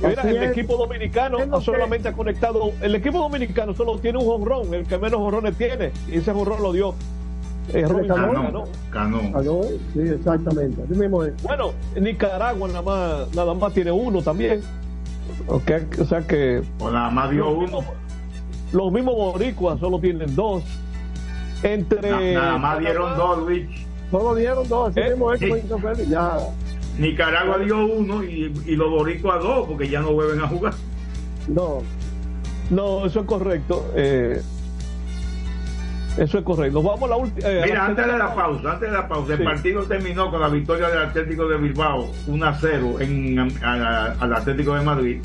[0.06, 0.50] Mira, el es.
[0.50, 4.86] equipo dominicano Es lo solamente ha conectado, el equipo dominicano solo tiene un honrón, el
[4.86, 6.94] que menos honrones tiene, y ese honrón lo dio
[7.72, 8.32] eh, Robinson Cano.
[8.42, 8.64] Cano.
[8.90, 9.42] Cano.
[9.42, 9.62] No,
[9.94, 10.82] Sí, exactamente.
[10.82, 11.32] Así mismo es.
[11.42, 14.60] Bueno, Nicaragua nada más, nada más tiene uno también.
[15.48, 16.62] Okay, o sea que.
[16.78, 17.62] O nada más dio los uno.
[17.62, 17.84] Mismos,
[18.72, 20.62] los mismos boricuas solo tienen dos.
[21.62, 22.10] Entre.
[22.10, 23.66] Na- nada más dieron dos, Luis.
[24.10, 25.40] Solo dieron dos, así Eh, mismo es.
[25.40, 25.46] sí.
[25.46, 26.38] Félix, Ya.
[26.98, 30.72] Nicaragua dio uno y, y los boricuas dos porque ya no vuelven a jugar.
[31.48, 31.78] No.
[32.70, 33.92] No, eso es correcto.
[33.94, 34.40] eh,
[36.18, 36.82] eso es correcto.
[36.82, 37.48] Vamos a la última.
[37.48, 40.88] Mira, antes de la pausa, antes de la pausa, el partido terminó con la victoria
[40.88, 45.22] del Atlético de Bilbao 1 a 0 en, al Atlético de Madrid.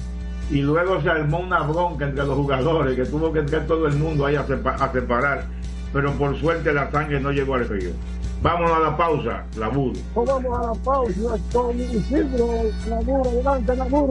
[0.50, 3.96] Y luego se armó una bronca entre los jugadores que tuvo que entrar todo el
[3.96, 5.46] mundo ahí a, a separar.
[5.94, 7.92] Pero por suerte la sangre no llegó al río.
[8.42, 9.96] Vámonos a la pausa, la Bud.
[10.16, 12.50] Pues vamos a la pausa con Isidro,
[12.90, 14.10] Labur, adelante, Labur.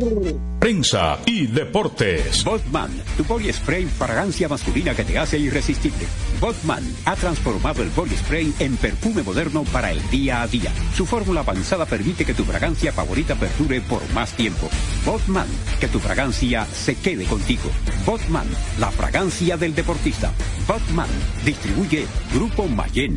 [0.60, 2.44] Prensa y deportes.
[2.44, 6.06] Botman, tu body spray fragancia masculina que te hace irresistible.
[6.40, 10.70] Botman ha transformado el body spray en perfume moderno para el día a día.
[10.94, 14.68] Su fórmula avanzada permite que tu fragancia favorita perdure por más tiempo.
[15.04, 15.48] Botman,
[15.80, 17.68] que tu fragancia se quede contigo.
[18.06, 18.46] Botman,
[18.78, 20.30] la fragancia del deportista.
[20.68, 21.08] Botman,
[21.44, 23.16] distribuye Grupo Mayen.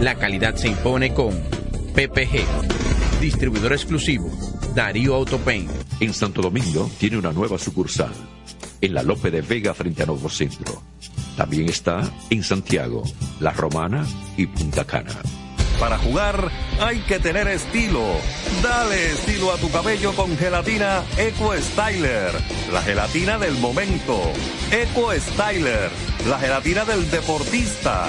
[0.00, 1.32] La calidad se impone con
[1.94, 4.30] PPG, distribuidor exclusivo,
[4.74, 5.68] Darío Autopain.
[6.00, 8.12] En Santo Domingo tiene una nueva sucursal,
[8.80, 10.82] en la Lope de Vega frente a Nuevo Centro.
[11.36, 13.04] También está en Santiago,
[13.40, 14.04] La Romana
[14.36, 15.14] y Punta Cana.
[15.78, 18.04] Para jugar hay que tener estilo.
[18.62, 22.32] Dale estilo a tu cabello con gelatina Eco Styler,
[22.72, 24.20] la gelatina del momento.
[24.70, 25.90] Eco Styler,
[26.28, 28.08] la gelatina del deportista.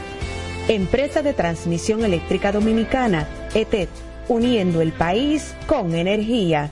[0.75, 3.89] Empresa de Transmisión Eléctrica Dominicana, ETED,
[4.29, 6.71] uniendo el país con energía.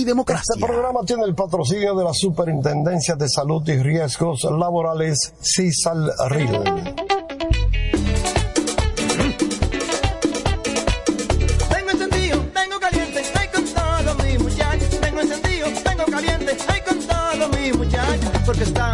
[0.00, 0.54] y democracia.
[0.54, 6.94] Este programa tiene el patrocinio de la Superintendencia de Salud y Riesgos Laborales, CISAL RIL.
[18.46, 18.93] Porque estamos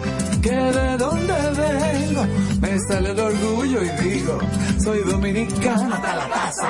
[0.41, 2.25] que de dónde vengo,
[2.61, 4.39] me sale el orgullo y digo,
[4.83, 6.69] soy dominicano hasta la taza.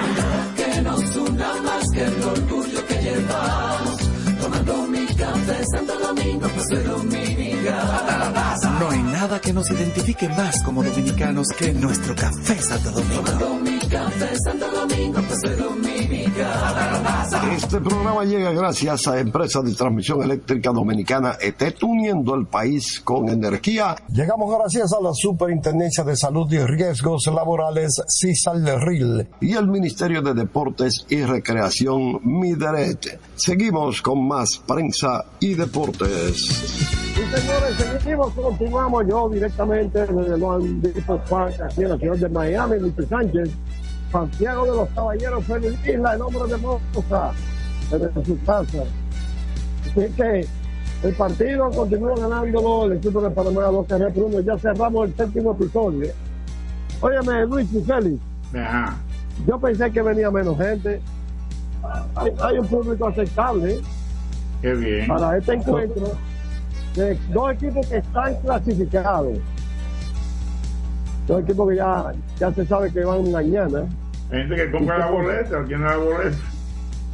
[0.55, 3.97] Que nos una más que el orgullo que llevamos,
[4.41, 8.50] tomando mi café Santo Domingo, pues soy dominicano hasta la taza.
[8.63, 13.23] No hay nada que nos identifique más como dominicanos que nuestro café Santo Domingo.
[13.23, 15.41] Tomando mi café Santo Domingo, pues.
[17.55, 23.29] Este programa llega gracias a Empresa de Transmisión Eléctrica Dominicana ETET, uniendo el país con
[23.29, 23.95] energía.
[24.09, 30.33] Llegamos gracias a la Superintendencia de Salud y Riesgos Laborales, CISAL-RIL, y el Ministerio de
[30.33, 33.19] Deportes y Recreación, MIDERET.
[33.35, 37.10] Seguimos con más prensa y deportes.
[37.33, 42.29] Señores, seguimos, continuamos yo directamente desde el One Depot Park, aquí en la ciudad de
[42.29, 43.49] Miami, Luis Sánchez,
[44.11, 47.31] Santiago de los Caballeros, Feliz Isla, el hombre de Moza,
[47.89, 48.83] desde su casa.
[49.83, 50.45] Así que
[51.03, 54.39] el partido continúa ganándolo el equipo de Panamá 2 carreras por uno.
[54.41, 56.11] Ya cerramos el séptimo episodio.
[56.99, 58.21] Óyeme, Luis y Félix,
[58.53, 58.97] Ajá.
[59.47, 61.01] yo pensé que venía menos gente.
[62.15, 63.79] Hay, hay un público aceptable
[64.61, 65.07] Qué bien.
[65.07, 66.11] para este encuentro
[66.95, 69.37] de dos equipos que están clasificados.
[71.27, 73.83] Dos equipos que ya, ya se sabe que van mañana.
[74.29, 76.37] Gente que compra la boleta, tiene la boleta.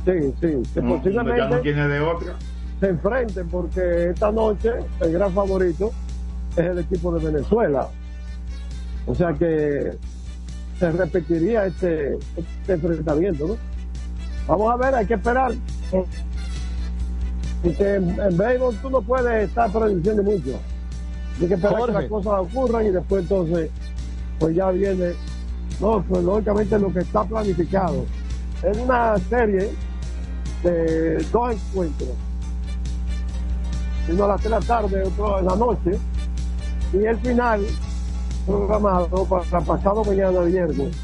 [0.06, 2.34] Sí, sí, que No, posiblemente ya no tiene de otra.
[2.80, 4.72] se enfrenten porque esta noche
[5.02, 5.92] el gran favorito
[6.56, 7.90] es el equipo de Venezuela.
[9.06, 9.94] O sea que
[10.80, 13.58] se repetiría este, este enfrentamiento, ¿no?
[14.48, 15.52] Vamos a ver, hay que esperar.
[17.64, 20.60] Porque en, béisbol tú no puedes estar prediciendo mucho.
[21.42, 21.94] Hay que esperar Jorge.
[21.94, 23.70] que las cosas ocurran y después entonces,
[24.40, 25.14] pues ya viene,
[25.80, 28.06] no, pues lógicamente lo que está planificado.
[28.64, 29.72] Es una serie
[30.64, 32.10] de dos encuentros.
[34.10, 36.00] Uno a las 3 de la tarde, otro en la noche.
[36.94, 37.62] Y el final
[38.46, 40.96] programado para pasado mañana viernes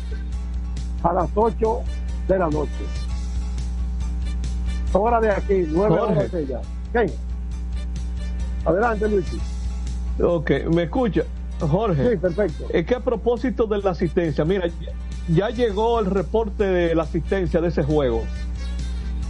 [1.04, 1.82] a las 8
[2.30, 3.03] de la noche.
[4.94, 6.14] Hora de aquí, 9 Jorge.
[6.18, 6.62] horas de allá.
[6.90, 6.96] Ok.
[8.66, 9.26] Adelante, Luis.
[10.22, 11.24] Ok, ¿me escucha?
[11.60, 12.12] Jorge.
[12.12, 12.66] Sí, perfecto.
[12.70, 14.68] Es que a propósito de la asistencia, mira,
[15.28, 18.24] ya- llegó el reporte de la asistencia de ese juego.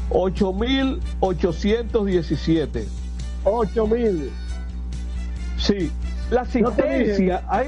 [0.09, 2.85] 8.817.
[3.45, 4.29] 8.000.
[5.57, 5.91] Sí,
[6.31, 7.67] la asistencia, hay,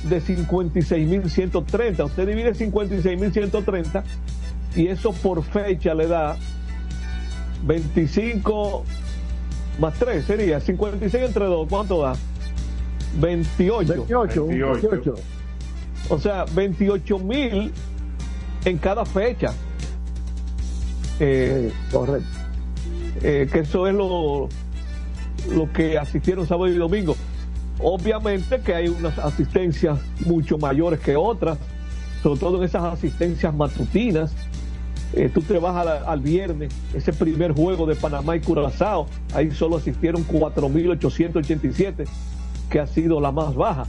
[0.08, 2.04] de 56.130.
[2.04, 4.04] Usted divide 56.130
[4.74, 6.36] y eso por fecha le da
[7.66, 8.84] 25
[9.78, 12.14] más 3 sería 56 entre 2, ¿cuánto da?
[13.20, 13.88] 28.
[13.88, 15.14] 28, 28.
[16.08, 17.72] O sea, 28 mil
[18.64, 19.52] en cada fecha.
[21.18, 22.28] Eh, correcto.
[23.20, 24.48] que eso es lo,
[25.50, 27.16] lo que asistieron sábado y domingo.
[27.78, 31.58] Obviamente que hay unas asistencias mucho mayores que otras,
[32.22, 34.32] sobre todo en esas asistencias matutinas.
[35.16, 39.76] Eh, tú te vas al viernes, ese primer juego de Panamá y Curazao, ahí solo
[39.76, 42.06] asistieron 4.887,
[42.68, 43.86] que ha sido la más baja.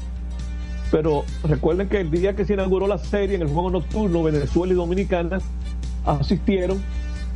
[0.89, 4.71] Pero recuerden que el día que se inauguró la serie en el juego nocturno, Venezuela
[4.71, 5.39] y Dominicana
[6.05, 6.81] asistieron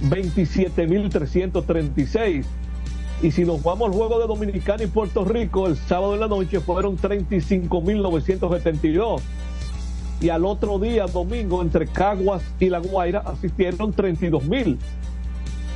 [0.09, 2.45] 27.336.
[3.21, 6.29] Y si nos vamos al juego de Dominicana y Puerto Rico, el sábado en la
[6.29, 9.21] noche fueron 35.972.
[10.21, 14.77] Y al otro día, domingo, entre Caguas y La Guaira, asistieron 32.000,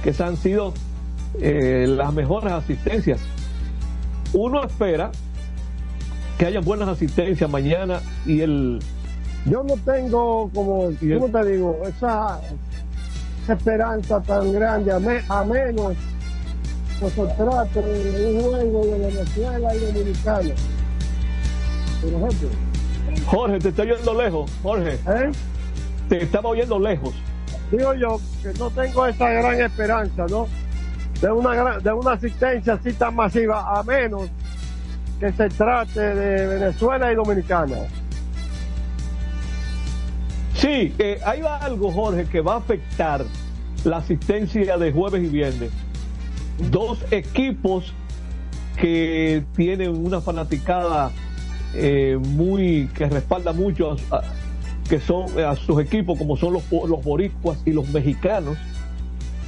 [0.04, 0.74] que esas han sido
[1.41, 3.20] eh, las mejores asistencias.
[4.34, 5.12] Uno espera
[6.38, 8.80] que hayan buenas asistencias mañana y el
[9.46, 11.80] Yo no tengo, como, el- ¿cómo te digo?
[11.88, 12.39] Esa,
[13.43, 15.93] esa esperanza tan grande, a, me- a menos
[17.00, 20.54] que se trate de un juego de Venezuela y Dominicana.
[22.02, 22.50] Por ejemplo.
[23.28, 24.97] Jorge, te estoy oyendo lejos, Jorge.
[26.09, 27.13] Te estaba oyendo lejos.
[27.71, 30.47] Digo yo que no tengo esa gran esperanza, ¿no?
[31.21, 34.30] De una, gran- de una asistencia así tan masiva, a menos
[35.19, 37.78] que se trate de Venezuela y Dominicana.
[40.53, 43.23] Sí, eh, hay algo, Jorge, que va a afectar
[43.84, 45.71] la asistencia de jueves y viernes.
[46.69, 47.93] Dos equipos
[48.78, 51.11] que tienen una fanaticada
[51.76, 54.21] eh, muy que respalda mucho a, a-
[54.89, 58.57] que son a sus equipos como son los, los boricuas y los mexicanos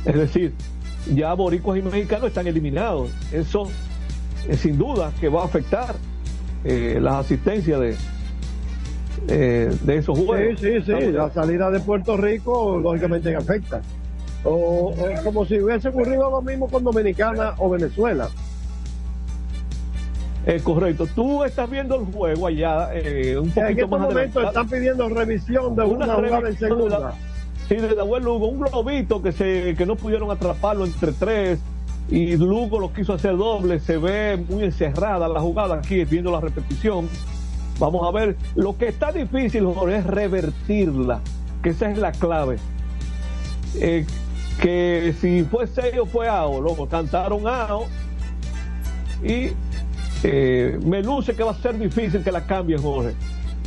[0.05, 0.53] es decir
[1.13, 3.67] ya boricuas y mexicanos están eliminados eso
[4.49, 5.93] eh, sin duda que va a afectar
[6.63, 7.95] eh, las asistencias de
[9.27, 11.11] eh, de esos juegos Sí, sí, sí.
[11.11, 13.81] La salida de Puerto Rico, lógicamente, afecta.
[14.43, 18.29] O, o como si hubiese ocurrido lo mismo con Dominicana o Venezuela.
[20.49, 21.05] Eh, correcto.
[21.13, 24.47] Tú estás viendo el juego allá eh, un En poquito este más momento adelantado.
[24.47, 26.99] están pidiendo revisión de una, jugada en de segunda.
[26.99, 27.13] la-
[27.67, 31.59] Sí, de Nahuel Lugo, un globito que se que no pudieron atraparlo entre tres
[32.09, 36.39] y Lugo lo quiso hacer doble, se ve muy encerrada la jugada aquí viendo la
[36.39, 37.09] repetición.
[37.77, 41.19] Vamos a ver, lo que está difícil Jorge, es revertirla,
[41.61, 42.55] que esa es la clave.
[43.81, 44.05] Eh,
[44.61, 47.85] que si fue 6 o fue AO, luego cantaron AO
[49.21, 49.49] y
[50.23, 53.13] eh, me luce que va a ser difícil que la cambien, Jorge,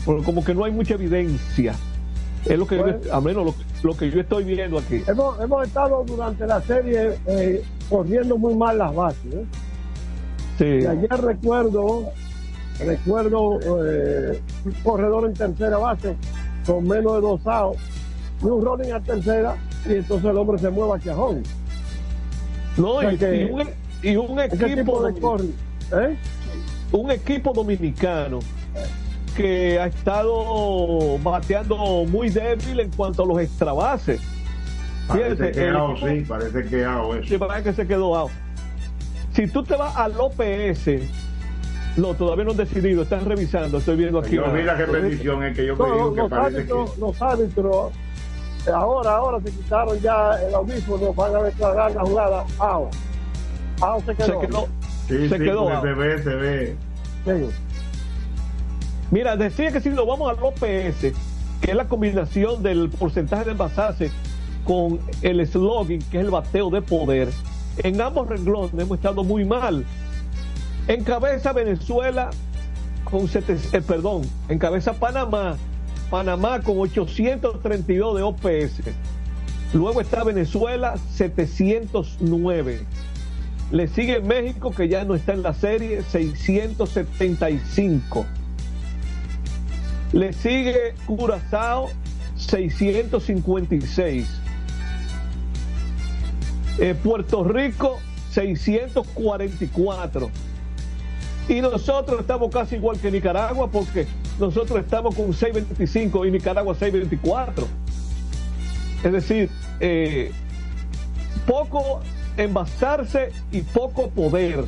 [0.04, 1.74] porque como que no hay mucha evidencia.
[2.46, 2.98] Es lo que yo- Bueno.
[3.12, 5.02] a menos lo, lo que yo estoy viendo aquí.
[5.06, 9.34] Hemos, hemos estado durante la serie eh, corriendo muy mal las bases.
[9.34, 9.44] ¿eh?
[10.58, 10.64] Sí.
[10.64, 12.04] Y ayer recuerdo,
[12.78, 16.16] recuerdo eh, un corredor en tercera base
[16.66, 17.80] con menos de dos outs
[18.42, 21.42] y un rolling a tercera y entonces el hombre se mueve hacia home.
[22.78, 23.68] No, O sea y, que y un,
[24.02, 25.52] y un ese equipo de corri-
[25.92, 26.16] ¿eh?
[26.92, 28.40] Un equipo dominicano
[29.36, 31.76] que ha estado bateando
[32.08, 34.20] muy débil en cuanto a los extrabases.
[35.06, 37.10] Parece que equipo- sí, parece que eso.
[37.26, 38.30] Sí, parece que se quedó out.
[39.32, 41.00] Si tú te vas al OPS,
[41.96, 44.36] no, todavía no han decidido, están revisando, estoy viendo aquí.
[44.36, 46.72] Yo vi la repetición, es que yo me No, digo que los, parece que...
[46.72, 47.92] árbitros, los árbitros,
[48.72, 52.92] ahora, ahora se quitaron ya el audífono, van a declarar la jugada out.
[53.80, 54.40] Out se quedó.
[54.40, 54.68] Se quedó.
[55.10, 56.76] Sí, se sí, quedó se ve, se ve.
[57.24, 57.46] Sí.
[59.10, 61.12] Mira, decía que si nos vamos al OPS,
[61.60, 64.10] que es la combinación del porcentaje de envasarse
[64.64, 67.28] con el slogan, que es el bateo de poder,
[67.78, 69.84] en ambos renglones hemos estado muy mal.
[70.88, 72.30] Encabeza Venezuela
[73.04, 75.56] con sete- eh, perdón, encabeza Panamá,
[76.10, 78.82] Panamá con 832 de OPS.
[79.72, 82.80] Luego está Venezuela 709.
[83.70, 88.26] Le sigue México que ya no está en la serie 675.
[90.12, 91.88] Le sigue Curazao
[92.36, 94.28] 656.
[96.78, 98.00] Eh, Puerto Rico
[98.32, 100.30] 644.
[101.48, 104.06] Y nosotros estamos casi igual que Nicaragua porque
[104.40, 107.68] nosotros estamos con 625 y Nicaragua 624.
[109.04, 109.48] Es decir,
[109.78, 110.32] eh,
[111.46, 112.00] poco
[112.44, 114.64] envasarse y poco poder.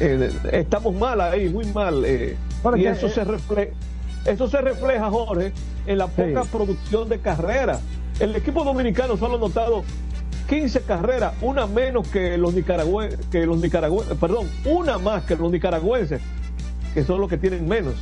[0.00, 2.04] Eh, estamos mal ahí, muy mal.
[2.04, 3.72] eh, Bueno, y eso eh, se refleja,
[4.24, 5.52] eso se refleja, Jorge,
[5.86, 7.80] en la poca producción de carreras.
[8.18, 9.84] El equipo dominicano solo ha anotado
[10.48, 15.50] 15 carreras, una menos que los nicaragüenses, que los nicaragüenses, perdón, una más que los
[15.50, 16.20] nicaragüenses,
[16.92, 17.94] que son los que tienen menos.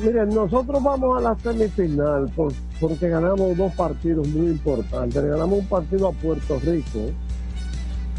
[0.00, 5.22] Miren, nosotros vamos a la semifinal por- porque ganamos dos partidos muy importantes.
[5.22, 7.10] Le ganamos un partido a Puerto Rico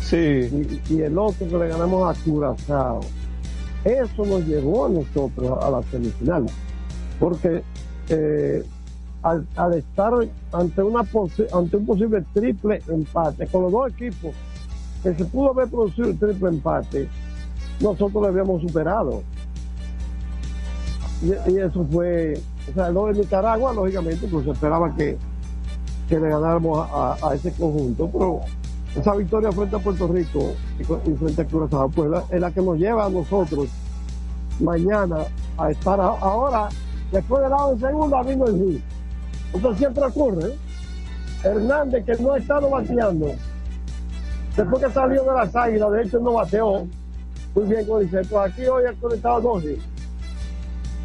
[0.01, 0.79] sí.
[0.89, 3.01] y, y el otro que le ganamos a Curazao.
[3.83, 6.45] Eso nos llevó a nosotros a la semifinal.
[7.19, 7.63] Porque
[8.09, 8.63] eh,
[9.23, 10.13] al, estar
[10.51, 11.01] ante, una
[11.53, 14.33] ante un posible triple empate con los dos equipos
[15.03, 17.07] que se pudo haber producido el triple empate,
[17.79, 19.23] nosotros lo habíamos superado.
[21.23, 22.39] Y, eso fue,
[22.69, 25.17] o sea, lo de Nicaragua, lógicamente, pues esperaba que,
[26.09, 28.41] que le ganáramos a- a ese conjunto, pero
[28.95, 30.83] esa victoria frente a Puerto Rico y,
[31.13, 33.67] frente a Curazao, pues la- es la que nos lleva a nosotros
[34.59, 35.19] mañana
[35.57, 36.69] a estar a- ahora,
[37.11, 38.83] después de segunda, vino el hit.
[39.53, 40.47] Esto siempre ocurre.
[40.49, 40.57] ¿eh?
[41.43, 43.27] Hernández, que no ha estado bateando,
[44.55, 46.85] después que salió de las águilas, de hecho no bateó
[47.55, 48.39] muy bien con el centro.
[48.41, 49.81] Aquí hoy ha conectado dos hits.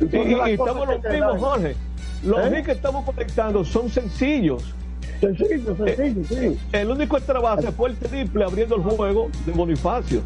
[0.01, 1.39] Y, Entonces, y- estamos los mismos.
[1.41, 1.77] Jorge.
[2.25, 2.63] Los ¿Eh?
[2.65, 4.75] que estamos conectando son sencillos.
[5.21, 6.59] Sencillo, sencillo, sí.
[6.73, 10.21] El único extra base fue el triple abriendo el juego de Bonifacio.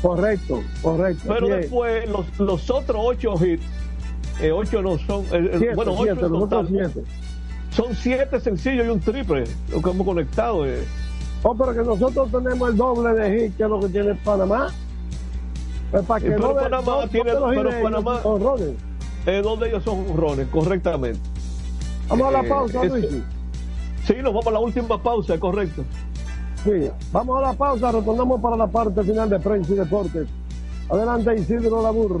[0.00, 1.22] Correcto, correcto.
[1.28, 1.60] Pero Bien.
[1.60, 3.62] después los, los otros ocho hits,
[4.40, 6.66] eh, ocho no son, eh, eh, Siete, bueno, ocho siete, en total.
[6.68, 7.02] siete.
[7.70, 10.66] Son siete sencillos y un triple, lo que hemos conectado.
[10.66, 10.84] eh.
[11.44, 14.68] Oh, pero que nosotros tenemos el doble de hit que es lo que tiene Panamá.
[15.90, 17.68] Pues para que Eh, pero no de- Panamá no- no tiene- de los pero de
[17.78, 18.68] ellos, Panamá- son rones.
[19.26, 21.20] Eh, dos de ellos son honrones, correctamente.
[22.08, 23.22] Vamos a la Eh, pausa, Luigi.
[24.06, 25.84] Sí, nos vamos a la última pausa, correcto.
[26.64, 30.28] Sí, vamos a la pausa, retornamos para la parte final de prensa y deportes
[30.88, 32.20] Adelante Isidro Labur.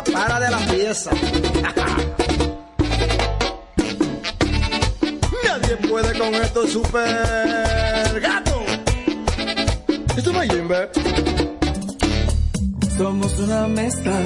[0.00, 1.10] para de la pieza.
[5.44, 8.62] Nadie puede con estos super gatos.
[10.16, 10.88] Esto es Mayimbe.
[12.96, 14.18] Somos una mezcla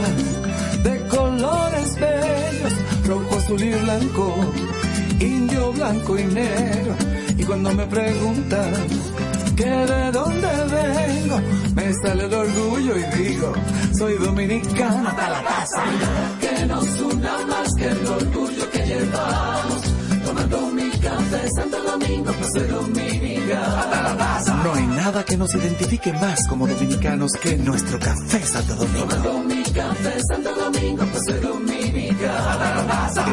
[0.84, 2.72] de colores bellos,
[3.06, 4.34] rojo, azul y blanco,
[5.18, 6.94] indio, blanco y negro.
[7.38, 8.72] Y cuando me preguntan
[9.56, 10.65] que de dónde
[13.96, 15.82] soy dominicano hasta la casa.
[16.40, 19.82] Que nos una más que el orgullo que llevamos,
[20.24, 24.54] tomando mi café Santo Domingo, pues soy dominicano hasta la taza.
[24.62, 29.55] No hay nada que nos identifique más como dominicanos que nuestro café Santo Domingo.
[29.76, 31.26] Café Santo Domingo, pues.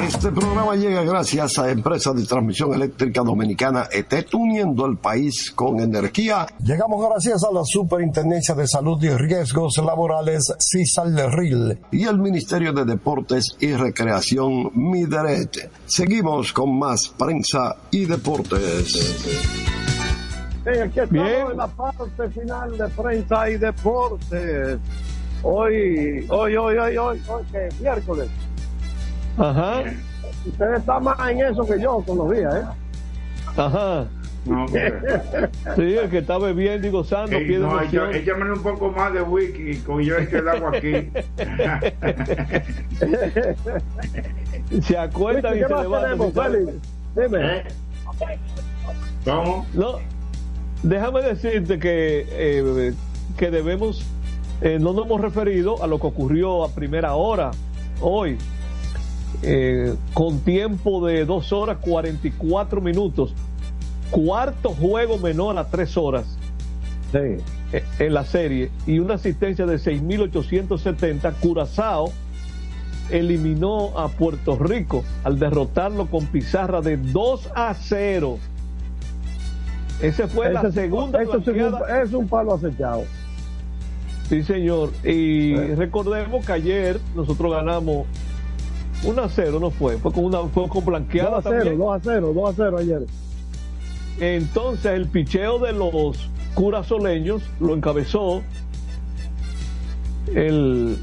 [0.08, 5.80] Este programa llega gracias a Empresa de Transmisión Eléctrica Dominicana ET, uniendo el país con
[5.80, 6.46] energía.
[6.64, 12.86] Llegamos gracias a la Superintendencia de Salud y Riesgos Laborales, CISALRIL, y el Ministerio de
[12.86, 15.72] Deportes y Recreación, MIDERET.
[15.86, 19.24] Seguimos con más prensa y deportes.
[20.66, 24.80] Hey, aquí estamos en la parte final de prensa y deportes.
[25.44, 28.30] Hoy, hoy, hoy, hoy, hoy, hoy, que es miércoles.
[29.38, 29.84] Ajá.
[30.46, 32.64] Usted está más en eso que yo con los días, ¿eh?
[33.58, 34.08] Ajá.
[34.46, 34.94] No, hombre.
[35.76, 39.78] Sí, el que está bebiendo y gozando pide no, échame un poco más de whisky
[39.78, 41.10] con yo es que el agua aquí.
[44.82, 46.82] Se acuerdan y ¿Qué se más levantan.
[47.16, 47.58] Dime.
[47.58, 47.64] ¿Eh?
[49.26, 49.66] ¿Cómo?
[49.74, 50.00] No,
[50.84, 52.94] déjame decirte que, eh,
[53.38, 54.06] que debemos,
[54.62, 57.52] eh, no nos hemos referido a lo que ocurrió a primera hora
[58.02, 58.38] hoy,
[59.42, 63.34] eh, con tiempo de 2 horas 44 minutos,
[64.10, 66.38] cuarto juego menor a 3 horas
[67.14, 67.42] eh,
[68.00, 72.12] en la serie y una asistencia de 6.870, Curazao
[73.10, 78.40] eliminó a Puerto Rico al derrotarlo con pizarra de 2 a 0.
[80.02, 81.22] Esa fue la Ese segunda
[82.02, 83.04] es un palo acechado.
[84.30, 84.92] Sí, señor.
[85.04, 88.08] Y recordemos que ayer nosotros ganamos
[89.04, 89.98] 1 a 0, no fue.
[89.98, 91.80] Fue con una fue con blanqueada 2 a 0, también.
[91.80, 93.06] 2 a 0, 2 a 0 ayer.
[94.20, 98.44] Entonces el picheo de los curazoleños lo encabezó
[100.34, 100.98] el,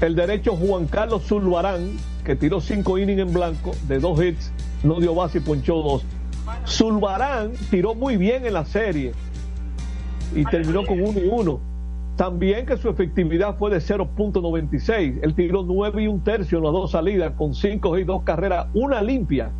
[0.00, 1.90] el derecho Juan Carlos Zulbarán,
[2.24, 4.50] que tiró cinco innings en blanco de dos hits,
[4.82, 6.04] no dio base y ponchó dos.
[6.66, 9.12] Zulbarán tiró muy bien en la serie
[10.34, 11.60] y terminó con uno y uno.
[12.16, 15.18] También que su efectividad fue de 0.96.
[15.22, 18.66] Él tiró nueve y un tercio en las dos salidas con cinco y dos carreras,
[18.74, 19.50] una limpia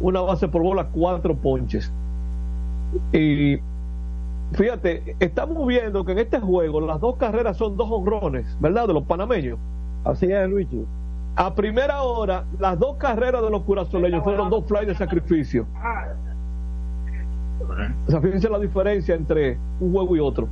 [0.00, 1.90] una base por bola, cuatro ponches.
[3.12, 3.58] Y
[4.52, 8.86] fíjate, estamos viendo que en este juego las dos carreras son dos honrones, ¿verdad?
[8.86, 9.58] De los panameños.
[10.04, 10.84] Así es, Luigi.
[11.36, 15.66] A primera hora, las dos carreras de los curazoleños fueron dos fly de sacrificio.
[18.22, 20.48] Fíjense la diferencia entre un juego y otro.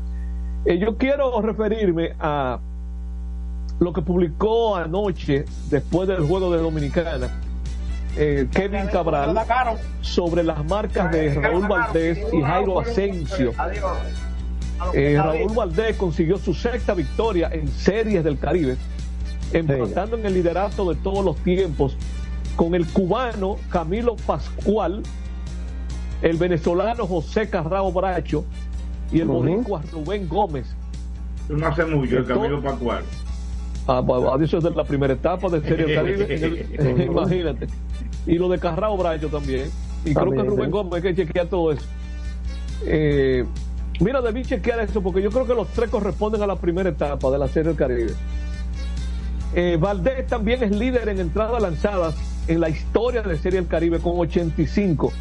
[0.65, 2.59] Eh, yo quiero referirme a
[3.79, 7.29] lo que publicó anoche, después del juego de Dominicana,
[8.17, 9.37] eh, Kevin Cabral,
[10.01, 13.53] sobre las marcas de Raúl Valdés y Jairo Asensio.
[14.93, 18.77] Eh, Raúl Valdés consiguió su sexta victoria en series del Caribe,
[19.53, 21.97] empatando en el liderato de todos los tiempos
[22.57, 25.03] con el cubano Camilo Pascual,
[26.25, 28.47] el venezolano José Carrao Bracho
[29.13, 29.41] y el Ujú.
[29.41, 30.75] boricua Rubén Gómez.
[31.51, 33.05] No hace mucho el Camilo Pascual.
[33.87, 37.05] Ah, pues, ah, eso es de la primera etapa de Serie del Caribe.
[37.05, 37.67] imagínate.
[38.27, 39.69] Y lo de Carrao Bracho también.
[40.07, 40.71] Y creo que Rubén sí.
[40.71, 41.85] Gómez hay que chequear todo eso.
[42.87, 43.45] Eh,
[44.01, 47.31] mira, debí chequear eso porque yo creo que los tres corresponden a la primera etapa
[47.31, 48.15] de la Serie del Caribe.
[49.55, 52.17] Eh, Valdés también es líder en entradas lanzadas
[52.49, 55.13] en la historia de Serie del Caribe con 85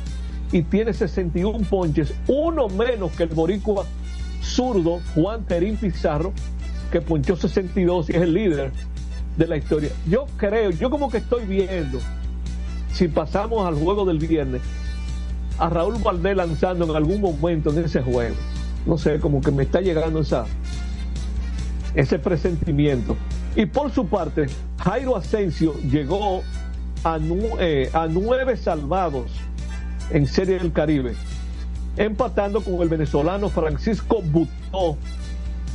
[0.53, 3.85] y tiene 61 ponches, uno menos que el boricua
[4.41, 6.31] zurdo Juan Terín Pizarro,
[6.91, 8.71] que ponchó 62 y es el líder
[9.35, 9.89] de la historia.
[10.07, 11.97] Yo creo, yo como que estoy viendo,
[12.93, 14.61] si pasamos al juego del viernes,
[15.57, 18.35] a Raúl Valdés lanzando en algún momento en ese juego.
[18.85, 20.45] No sé, como que me está llegando esa,
[21.95, 23.17] ese presentimiento.
[23.55, 24.45] Y por su parte,
[24.77, 26.43] Jairo Asensio llegó
[27.03, 27.17] a,
[27.59, 29.31] eh, a nueve salvados
[30.09, 31.13] en Serie del Caribe,
[31.97, 34.97] empatando con el venezolano Francisco Butó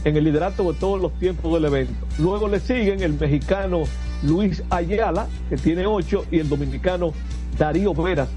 [0.05, 2.07] en el liderato de todos los tiempos del evento.
[2.19, 3.85] Luego le siguen el mexicano
[4.23, 7.13] Luis Ayala, que tiene ocho, y el dominicano
[7.59, 8.29] Darío Veras,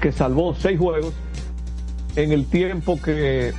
[0.00, 1.12] que salvó seis juegos
[2.16, 3.52] en el tiempo que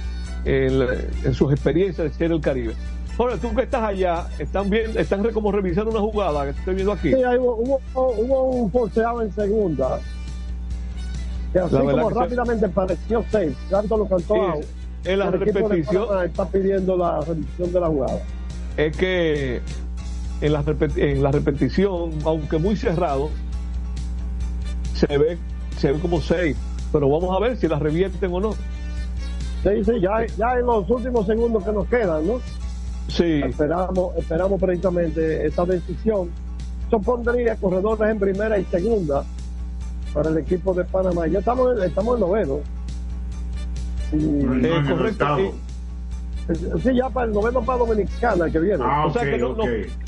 [0.45, 2.73] en sus experiencias de Serie del Caribe.
[3.15, 6.93] Jorge, tú que estás allá, están bien, están como revisando una jugada que estoy viendo
[6.93, 7.09] aquí.
[7.09, 9.99] Sí, hubo, hubo, un forceado en segunda.
[11.53, 13.53] Que así como rápidamente pareció safe.
[13.69, 14.35] Tanto lo cantó
[15.05, 16.25] En la repetición.
[16.25, 18.19] Está pidiendo la revisión de la jugada.
[18.75, 19.61] Es que
[20.41, 20.63] en la,
[20.95, 23.29] en la repetición, aunque muy cerrado,
[24.95, 25.37] se ve,
[25.77, 26.55] se ve como safe.
[26.91, 28.53] Pero vamos a ver si la revierten o no.
[29.63, 32.39] Sí, sí, ya, ya en los últimos segundos que nos quedan, ¿no?
[33.09, 33.41] Sí.
[33.45, 36.31] Esperamos, esperamos precisamente esta decisión.
[36.87, 39.23] Eso pondría corredores en primera y segunda
[40.13, 41.27] para el equipo de Panamá.
[41.27, 42.59] Ya estamos, estamos en noveno.
[44.11, 45.53] Y, eh, correcto.
[46.83, 48.83] Sí, ya para el noveno para Dominicana que viene.
[48.85, 49.39] Ah, o sea que,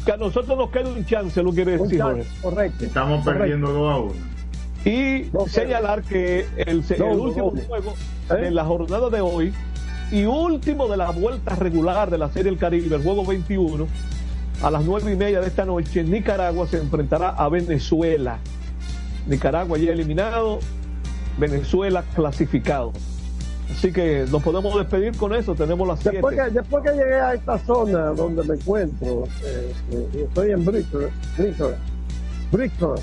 [0.05, 2.01] que, a nosotros nos queda un chance, lo quiere decir.
[2.41, 2.85] correcto.
[2.85, 4.13] Estamos perdiendo 2 a 1.
[4.85, 7.93] Y señalar que el, último juego
[8.29, 9.53] de la jornada de hoy
[10.11, 13.87] y último de la vuelta regular de la Serie del Caribe, el juego 21,
[14.61, 18.37] a las nueve y media de esta noche, Nicaragua se enfrentará a Venezuela.
[19.28, 20.59] Nicaragua ya eliminado,
[21.38, 22.93] Venezuela clasificado.
[23.71, 26.17] Así que nos podemos despedir con eso, tenemos las siete.
[26.17, 30.63] Después que, después que llegué a esta zona donde me encuentro, eh, eh, estoy en
[30.63, 31.09] Bristol,
[32.51, 32.99] Bristol,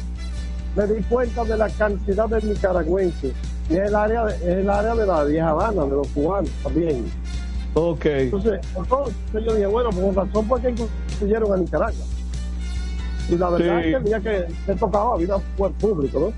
[0.76, 3.32] me di cuenta de la cantidad de nicaragüenses
[3.68, 7.04] y es el área, es el área de la vieja Habana, de los cubanos también.
[7.74, 8.04] Ok.
[8.04, 12.04] Entonces, entonces yo dije, bueno, por razón por qué incluyeron a Nicaragua.
[13.28, 16.32] Y la verdad es que el día que se tocaba había un público, ¿no?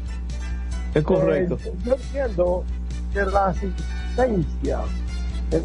[0.95, 1.59] Es correcto.
[1.65, 2.65] Eh, yo entiendo
[3.13, 4.81] que la asistencia,
[5.51, 5.63] eh,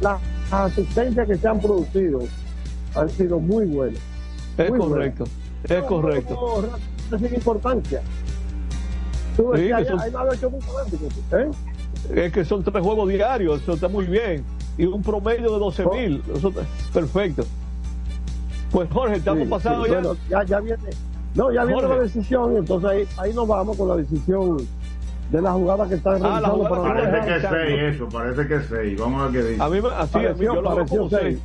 [0.00, 0.20] las
[0.50, 2.20] asistencias que se han producido
[2.94, 4.00] han sido muy buenas.
[4.56, 5.24] Es correcto,
[5.64, 6.70] es correcto.
[7.10, 8.02] No, no, importancia.
[11.32, 11.50] ¿eh?
[12.14, 14.44] Es que son tres juegos diarios, eso está muy bien.
[14.76, 16.22] Y un promedio de 12 mil.
[16.92, 17.44] Perfecto.
[18.70, 20.02] Pues Jorge, estamos sí, pasado ya.
[20.28, 20.44] ya.
[20.44, 20.60] ya.
[20.60, 20.90] viene.
[21.34, 24.56] No, ya viene la decisión, entonces ahí, ahí nos vamos con la decisión
[25.30, 26.68] de la jugada que están ah, realizando.
[26.68, 29.00] parece que es 6 eso, parece que es 6.
[29.00, 29.62] Vamos a ver qué dice.
[29.62, 31.38] A mí, así, pareció, yo pareció 6.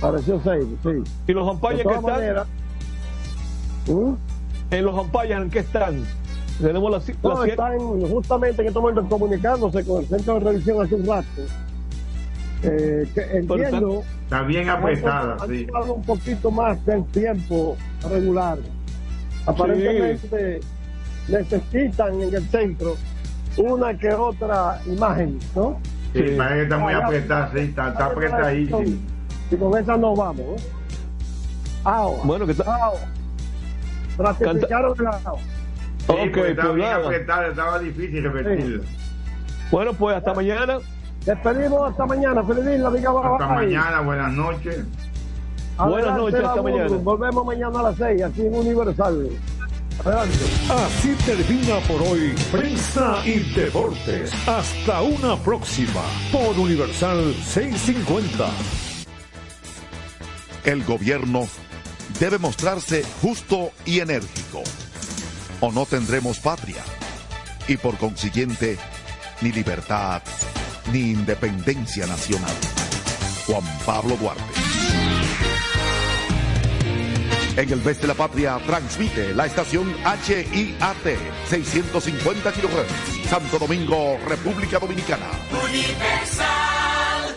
[0.00, 1.12] Pareció 6, sí.
[1.28, 2.02] ¿Y los ampallas que están?
[2.02, 2.46] Manera,
[3.86, 4.14] ¿Mm?
[4.70, 6.04] ¿En los ampallas en qué están?
[6.60, 10.94] Tenemos la, no, están justamente en este momento comunicándose con el centro de revisión hace
[10.94, 11.26] un rato.
[12.62, 14.04] Eh, que entiendo.
[14.24, 15.66] Está, bien apretada, sí.
[15.88, 17.76] un poquito más del tiempo
[18.08, 18.58] regular.
[19.46, 20.60] Aparentemente
[21.28, 22.96] necesitan en el centro
[23.56, 25.78] una que otra imagen, ¿no?
[26.12, 28.82] Sí, parece que está muy apretada, sí, está, está apretadísimo.
[29.50, 31.90] Y con esa no vamos, ¿no?
[31.90, 32.64] Ahora, bueno, que está.
[32.74, 33.08] Ahora,
[34.18, 35.38] ratificaron el.
[35.98, 38.82] Sí, okay, estaba pues bien apretado, estaba difícil revertirlo.
[39.70, 40.78] Bueno, pues hasta mañana.
[41.24, 42.42] Despedimos hasta mañana.
[42.42, 44.84] Feliz día, Hasta mañana, buenas noches.
[45.78, 46.96] buenas noches, hasta mañana.
[46.96, 49.28] Volvemos mañana a las 6, aquí en Universal.
[50.04, 50.38] Adelante.
[50.68, 54.32] Así termina por hoy Prensa y Deportes.
[54.48, 56.02] Hasta una próxima
[56.32, 58.48] por Universal 650.
[60.64, 61.46] El gobierno
[62.18, 64.62] debe mostrarse justo y enérgico
[65.60, 66.82] o no tendremos patria
[67.68, 68.78] y por consiguiente
[69.40, 70.22] ni libertad
[70.92, 72.54] ni independencia nacional.
[73.46, 74.42] Juan Pablo Duarte.
[77.56, 81.18] En el mes de la patria transmite la estación HIAT
[81.48, 83.28] 650 kHz.
[83.28, 85.26] Santo Domingo, República Dominicana.
[85.64, 87.36] Universal.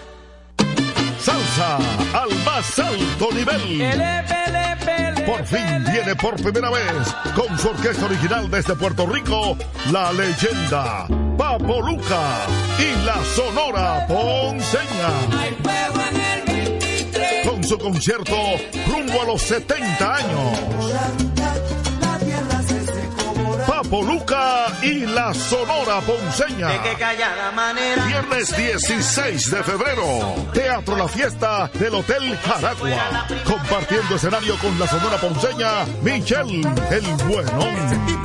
[1.20, 1.78] Salsa
[2.14, 5.26] al más alto nivel.
[5.26, 9.58] Por fin viene por primera vez con su orquesta original desde Puerto Rico,
[9.92, 12.46] la leyenda Papo Luca
[12.80, 15.10] y la Sonora Ponceña.
[17.44, 18.36] Con su concierto
[18.88, 20.60] rumbo a los 70 años.
[23.68, 26.70] Papo Luca y la Sonora Ponceña.
[28.08, 30.36] Viernes 16 de febrero.
[30.54, 33.28] Teatro La Fiesta del Hotel Jaragua.
[33.44, 36.62] Compartiendo escenario con la Sonora Ponceña, Michelle
[36.92, 38.25] el Buenón.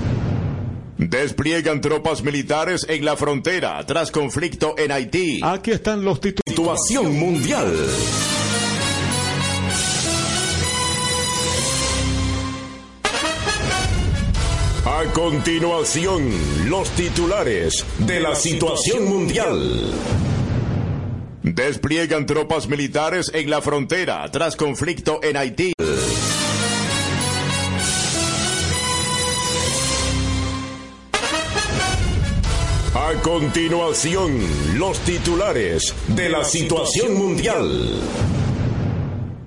[1.01, 5.39] Despliegan tropas militares en la frontera tras conflicto en Haití.
[5.43, 6.55] Aquí están los titulares.
[6.55, 7.73] Situación mundial.
[14.85, 19.81] A continuación, los titulares de la situación mundial.
[21.41, 25.73] Despliegan tropas militares en la frontera tras conflicto en Haití.
[33.11, 34.39] A continuación,
[34.77, 37.99] los titulares de la situación mundial.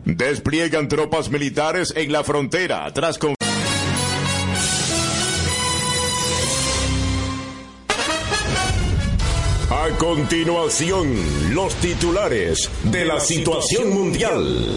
[0.04, 3.46] Despliegan tropas militares en la frontera tras conflicto.
[9.70, 14.76] A continuación, los titulares de la situación mundial.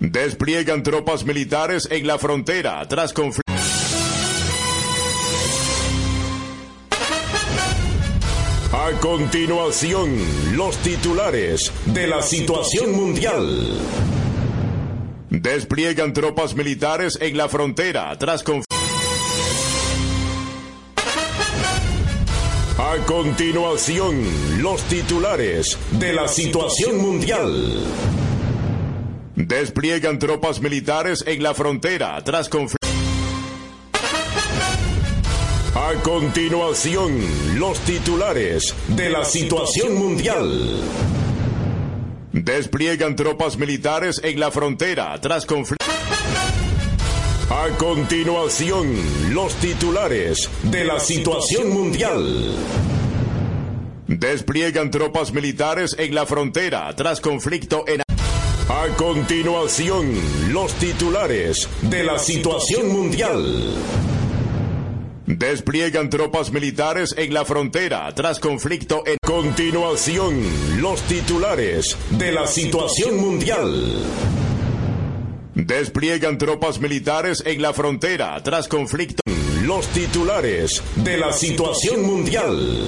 [0.00, 3.45] Despliegan tropas militares en la frontera tras conflicto.
[9.06, 10.18] Continuación,
[10.56, 13.78] los titulares de la situación mundial.
[15.30, 18.42] Despliegan tropas militares en la frontera tras.
[22.78, 24.24] A continuación,
[24.60, 27.84] los titulares de la situación mundial.
[29.36, 32.85] Despliegan tropas militares en la frontera tras conflicto.
[36.06, 37.18] Continuación,
[37.58, 40.80] los titulares de la situación mundial.
[42.32, 45.84] Despliegan tropas militares en la frontera tras conflicto.
[47.50, 48.86] A continuación,
[49.34, 52.54] los titulares de la situación mundial.
[54.06, 58.02] Despliegan tropas militares en la frontera tras conflicto en...
[58.68, 60.12] A continuación,
[60.52, 64.15] los titulares de la situación mundial.
[65.26, 69.16] Despliegan tropas militares en la frontera tras conflicto en...
[69.26, 70.40] Continuación,
[70.80, 74.04] los titulares de la situación mundial.
[75.56, 79.20] Despliegan tropas militares en la frontera tras conflicto.
[79.62, 82.86] Los titulares de la situación mundial.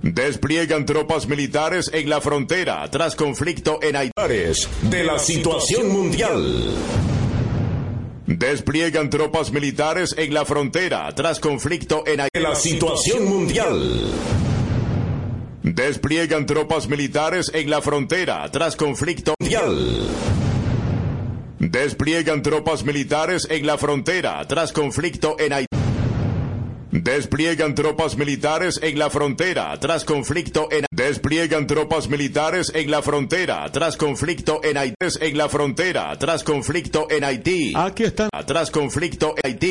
[0.00, 4.12] Despliegan tropas militares en la frontera tras conflicto en Haití.
[4.88, 6.72] De la situación mundial.
[8.28, 12.40] Despliegan tropas militares en la frontera tras conflicto en Haití.
[12.40, 14.02] La situación mundial.
[15.62, 20.06] Despliegan tropas militares en la frontera tras conflicto mundial.
[21.58, 25.77] Despliegan tropas militares en la frontera tras conflicto en Haití.
[26.90, 33.70] Despliegan tropas militares en la frontera tras conflicto en Despliegan tropas militares en la frontera
[33.70, 34.96] tras conflicto en Haití.
[35.20, 37.72] En la frontera tras conflicto en Haití.
[37.76, 38.30] Aquí están.
[38.46, 39.66] Tras conflicto en Haití.